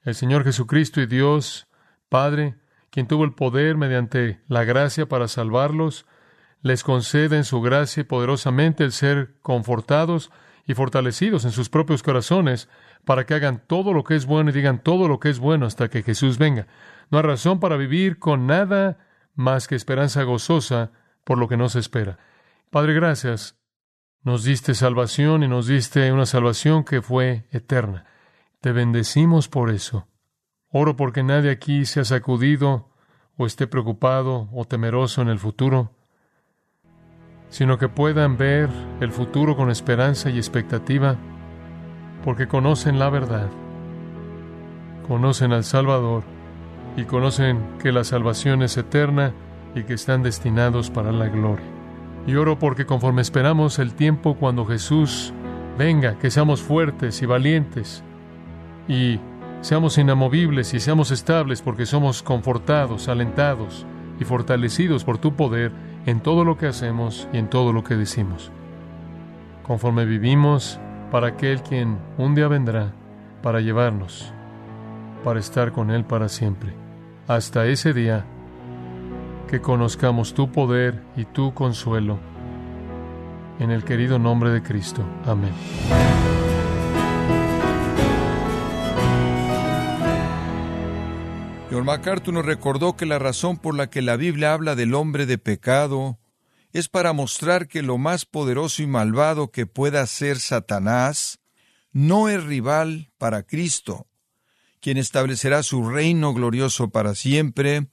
el 0.04 0.16
Señor 0.16 0.44
Jesucristo 0.44 1.02
y 1.02 1.08
Dios, 1.08 1.68
Padre, 2.10 2.56
quien 2.92 3.08
tuvo 3.08 3.24
el 3.26 3.34
poder 3.34 3.76
mediante 3.78 4.42
la 4.48 4.64
gracia 4.64 5.08
para 5.08 5.28
salvarlos, 5.28 6.06
les 6.62 6.84
concede 6.84 7.38
en 7.38 7.44
su 7.44 7.62
gracia 7.62 8.02
y 8.02 8.04
poderosamente 8.06 8.84
el 8.84 8.92
ser 8.92 9.36
confortados 9.42 10.32
y 10.68 10.74
fortalecidos 10.74 11.46
en 11.46 11.52
sus 11.52 11.70
propios 11.70 12.04
corazones 12.04 12.70
para 13.04 13.26
que 13.26 13.36
hagan 13.36 13.62
todo 13.66 13.94
lo 13.94 14.04
que 14.04 14.16
es 14.16 14.26
bueno 14.26 14.50
y 14.50 14.54
digan 14.54 14.80
todo 14.80 15.08
lo 15.08 15.20
que 15.20 15.30
es 15.30 15.40
bueno 15.40 15.66
hasta 15.66 15.90
que 15.90 16.04
Jesús 16.04 16.38
venga. 16.38 16.68
No 17.12 17.20
hay 17.20 17.24
razón 17.24 17.60
para 17.60 17.78
vivir 17.78 18.18
con 18.18 18.48
nada 18.48 18.98
más 19.36 19.68
que 19.68 19.76
esperanza 19.76 20.24
gozosa 20.24 20.92
por 21.26 21.38
lo 21.38 21.50
que 21.50 21.58
nos 21.58 21.76
espera. 21.76 22.18
Padre, 22.70 22.94
gracias. 22.94 23.58
Nos 24.24 24.46
diste 24.46 24.74
salvación 24.74 25.44
y 25.44 25.48
nos 25.50 25.68
diste 25.68 26.12
una 26.12 26.26
salvación 26.26 26.86
que 26.86 27.02
fue 27.02 27.46
eterna. 27.52 28.06
Te 28.62 28.72
bendecimos 28.72 29.50
por 29.50 29.70
eso. 29.70 30.08
Oro 30.70 30.96
porque 30.96 31.24
nadie 31.24 31.52
aquí 31.52 31.86
se 31.86 32.00
ha 32.00 32.06
sacudido 32.06 32.90
o 33.38 33.46
esté 33.46 33.68
preocupado 33.68 34.50
o 34.54 34.66
temeroso 34.66 35.22
en 35.22 35.28
el 35.28 35.40
futuro, 35.40 35.92
sino 37.50 37.78
que 37.78 37.90
puedan 37.90 38.38
ver 38.38 38.70
el 39.02 39.12
futuro 39.12 39.56
con 39.56 39.70
esperanza 39.70 40.30
y 40.30 40.38
expectativa, 40.38 41.18
porque 42.24 42.48
conocen 42.48 42.98
la 42.98 43.10
verdad, 43.10 43.50
conocen 45.08 45.54
al 45.54 45.64
Salvador 45.64 46.24
y 46.98 47.06
conocen 47.06 47.78
que 47.78 47.92
la 47.92 48.04
salvación 48.04 48.64
es 48.64 48.78
eterna 48.78 49.34
y 49.76 49.84
que 49.84 49.94
están 49.94 50.24
destinados 50.24 50.90
para 50.90 51.12
la 51.12 51.28
gloria. 51.28 51.66
Y 52.26 52.36
oro 52.36 52.58
porque 52.58 52.86
conforme 52.86 53.22
esperamos 53.22 53.78
el 53.78 53.94
tiempo 53.94 54.36
cuando 54.36 54.66
Jesús 54.66 55.34
venga, 55.78 56.18
que 56.18 56.32
seamos 56.32 56.62
fuertes 56.62 57.22
y 57.22 57.26
valientes 57.26 58.04
y 58.88 59.20
seamos 59.62 59.98
inamovibles 59.98 60.74
y 60.74 60.80
seamos 60.80 61.12
estables 61.12 61.62
porque 61.62 61.86
somos 61.86 62.24
confortados, 62.24 63.10
alentados 63.10 63.86
y 64.20 64.24
fortalecidos 64.24 65.04
por 65.04 65.18
tu 65.18 65.36
poder 65.36 65.72
en 66.06 66.22
todo 66.22 66.46
lo 66.46 66.58
que 66.58 66.68
hacemos 66.68 67.28
y 67.34 67.38
en 67.38 67.50
todo 67.50 67.74
lo 67.74 67.84
que 67.84 67.96
decimos. 67.96 68.52
Conforme 69.64 70.06
vivimos 70.06 70.80
para 71.12 71.28
aquel 71.28 71.62
quien 71.62 71.98
un 72.18 72.36
día 72.36 72.48
vendrá 72.48 72.94
para 73.42 73.60
llevarnos, 73.60 74.32
para 75.24 75.40
estar 75.40 75.72
con 75.72 75.92
Él 75.92 76.06
para 76.06 76.30
siempre. 76.30 76.74
Hasta 77.28 77.66
ese 77.66 77.94
día, 77.94 78.26
que 79.48 79.62
conozcamos 79.62 80.34
tu 80.34 80.52
poder 80.52 81.02
y 81.16 81.26
tu 81.26 81.54
consuelo. 81.54 82.20
En 83.60 83.72
el 83.72 83.84
querido 83.84 84.20
nombre 84.20 84.50
de 84.50 84.62
Cristo. 84.62 85.04
Amén. 85.26 85.54
John 91.72 91.86
MacArthur 91.86 92.34
nos 92.34 92.46
recordó 92.46 92.96
que 92.96 93.06
la 93.06 93.20
razón 93.20 93.58
por 93.58 93.76
la 93.76 93.90
que 93.90 94.02
la 94.02 94.16
Biblia 94.16 94.54
habla 94.54 94.76
del 94.76 94.94
hombre 94.94 95.26
de 95.26 95.38
pecado 95.38 96.20
es 96.72 96.90
para 96.90 97.14
mostrar 97.14 97.68
que 97.68 97.82
lo 97.82 97.98
más 97.98 98.26
poderoso 98.26 98.84
y 98.84 98.88
malvado 98.88 99.50
que 99.50 99.66
pueda 99.66 100.06
ser 100.08 100.40
Satanás 100.40 101.40
no 101.92 102.28
es 102.28 102.44
rival 102.44 103.12
para 103.18 103.44
Cristo, 103.44 104.08
quien 104.82 104.98
establecerá 104.98 105.64
su 105.64 105.90
reino 105.90 106.34
glorioso 106.34 106.90
para 106.90 107.16
siempre, 107.16 107.88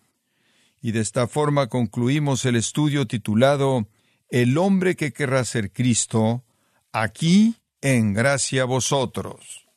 y 0.83 0.91
de 0.91 1.01
esta 1.01 1.29
forma 1.29 1.69
concluimos 1.69 2.45
el 2.45 2.57
estudio 2.57 3.07
titulado 3.07 3.89
El 4.29 4.59
hombre 4.59 4.97
que 4.97 5.13
querrá 5.13 5.45
ser 5.45 5.73
Cristo, 5.73 6.45
aquí 6.91 7.55
en 7.81 8.13
gracia 8.13 8.63
a 8.63 8.67
vosotros. 8.67 9.69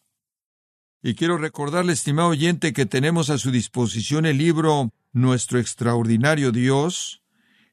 Y 1.03 1.13
quiero 1.13 1.37
recordarle, 1.37 1.93
estimado 1.93 2.29
oyente, 2.29 2.73
que 2.73 2.87
tenemos 2.87 3.29
a 3.29 3.37
su 3.37 3.51
disposición 3.51 4.25
el 4.25 4.39
libro 4.39 4.91
Nuestro 5.13 5.59
extraordinario 5.59 6.51
Dios, 6.51 7.21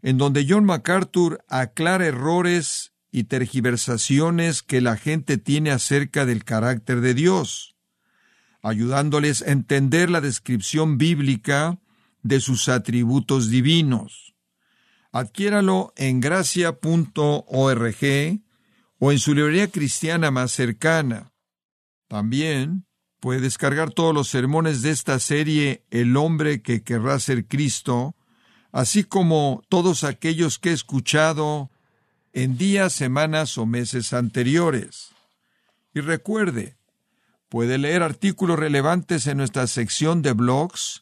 en 0.03 0.19
donde 0.19 0.45
John 0.47 0.67
MacArthur 0.67 1.43
aclara 1.49 2.05
errores 2.05 2.93
y 3.11 3.25
tergiversaciones 3.25 4.63
que 4.63 4.83
la 4.83 4.99
gente 4.99 5.39
tiene 5.39 5.71
acerca 5.71 6.27
del 6.27 6.45
carácter 6.45 7.01
de 7.01 7.15
Dios, 7.15 7.77
ayudándoles 8.63 9.41
a 9.41 9.53
entender 9.53 10.11
la 10.11 10.21
descripción 10.21 10.99
bíblica 10.99 11.79
de 12.23 12.41
sus 12.41 12.69
atributos 12.69 13.51
divinos. 13.51 14.35
Adquiéralo 15.11 15.93
en 15.97 16.21
gracia.org 16.21 16.81
o 18.99 19.13
en 19.13 19.19
su 19.19 19.35
librería 19.35 19.69
cristiana 19.69 20.31
más 20.31 20.53
cercana. 20.53 21.33
También 22.09 22.87
puede 23.21 23.41
descargar 23.41 23.91
todos 23.91 24.15
los 24.15 24.29
sermones 24.29 24.83
de 24.83 24.91
esta 24.91 25.19
serie 25.19 25.85
El 25.91 26.17
hombre 26.17 26.63
que 26.63 26.83
querrá 26.83 27.19
ser 27.21 27.47
Cristo, 27.47 28.17
así 28.71 29.05
como 29.05 29.63
todos 29.69 30.05
aquellos 30.05 30.59
que 30.59 30.71
he 30.71 30.73
escuchado 30.73 31.71
en 32.33 32.57
días, 32.57 32.93
semanas 32.93 33.59
o 33.59 33.67
meses 33.67 34.13
anteriores. 34.13 35.11
Y 35.95 36.01
recuerde, 36.01 36.77
puede 37.49 37.77
leer 37.77 38.03
artículos 38.03 38.59
relevantes 38.59 39.27
en 39.27 39.37
nuestra 39.37 39.67
sección 39.67 40.23
de 40.23 40.33
blogs, 40.33 41.02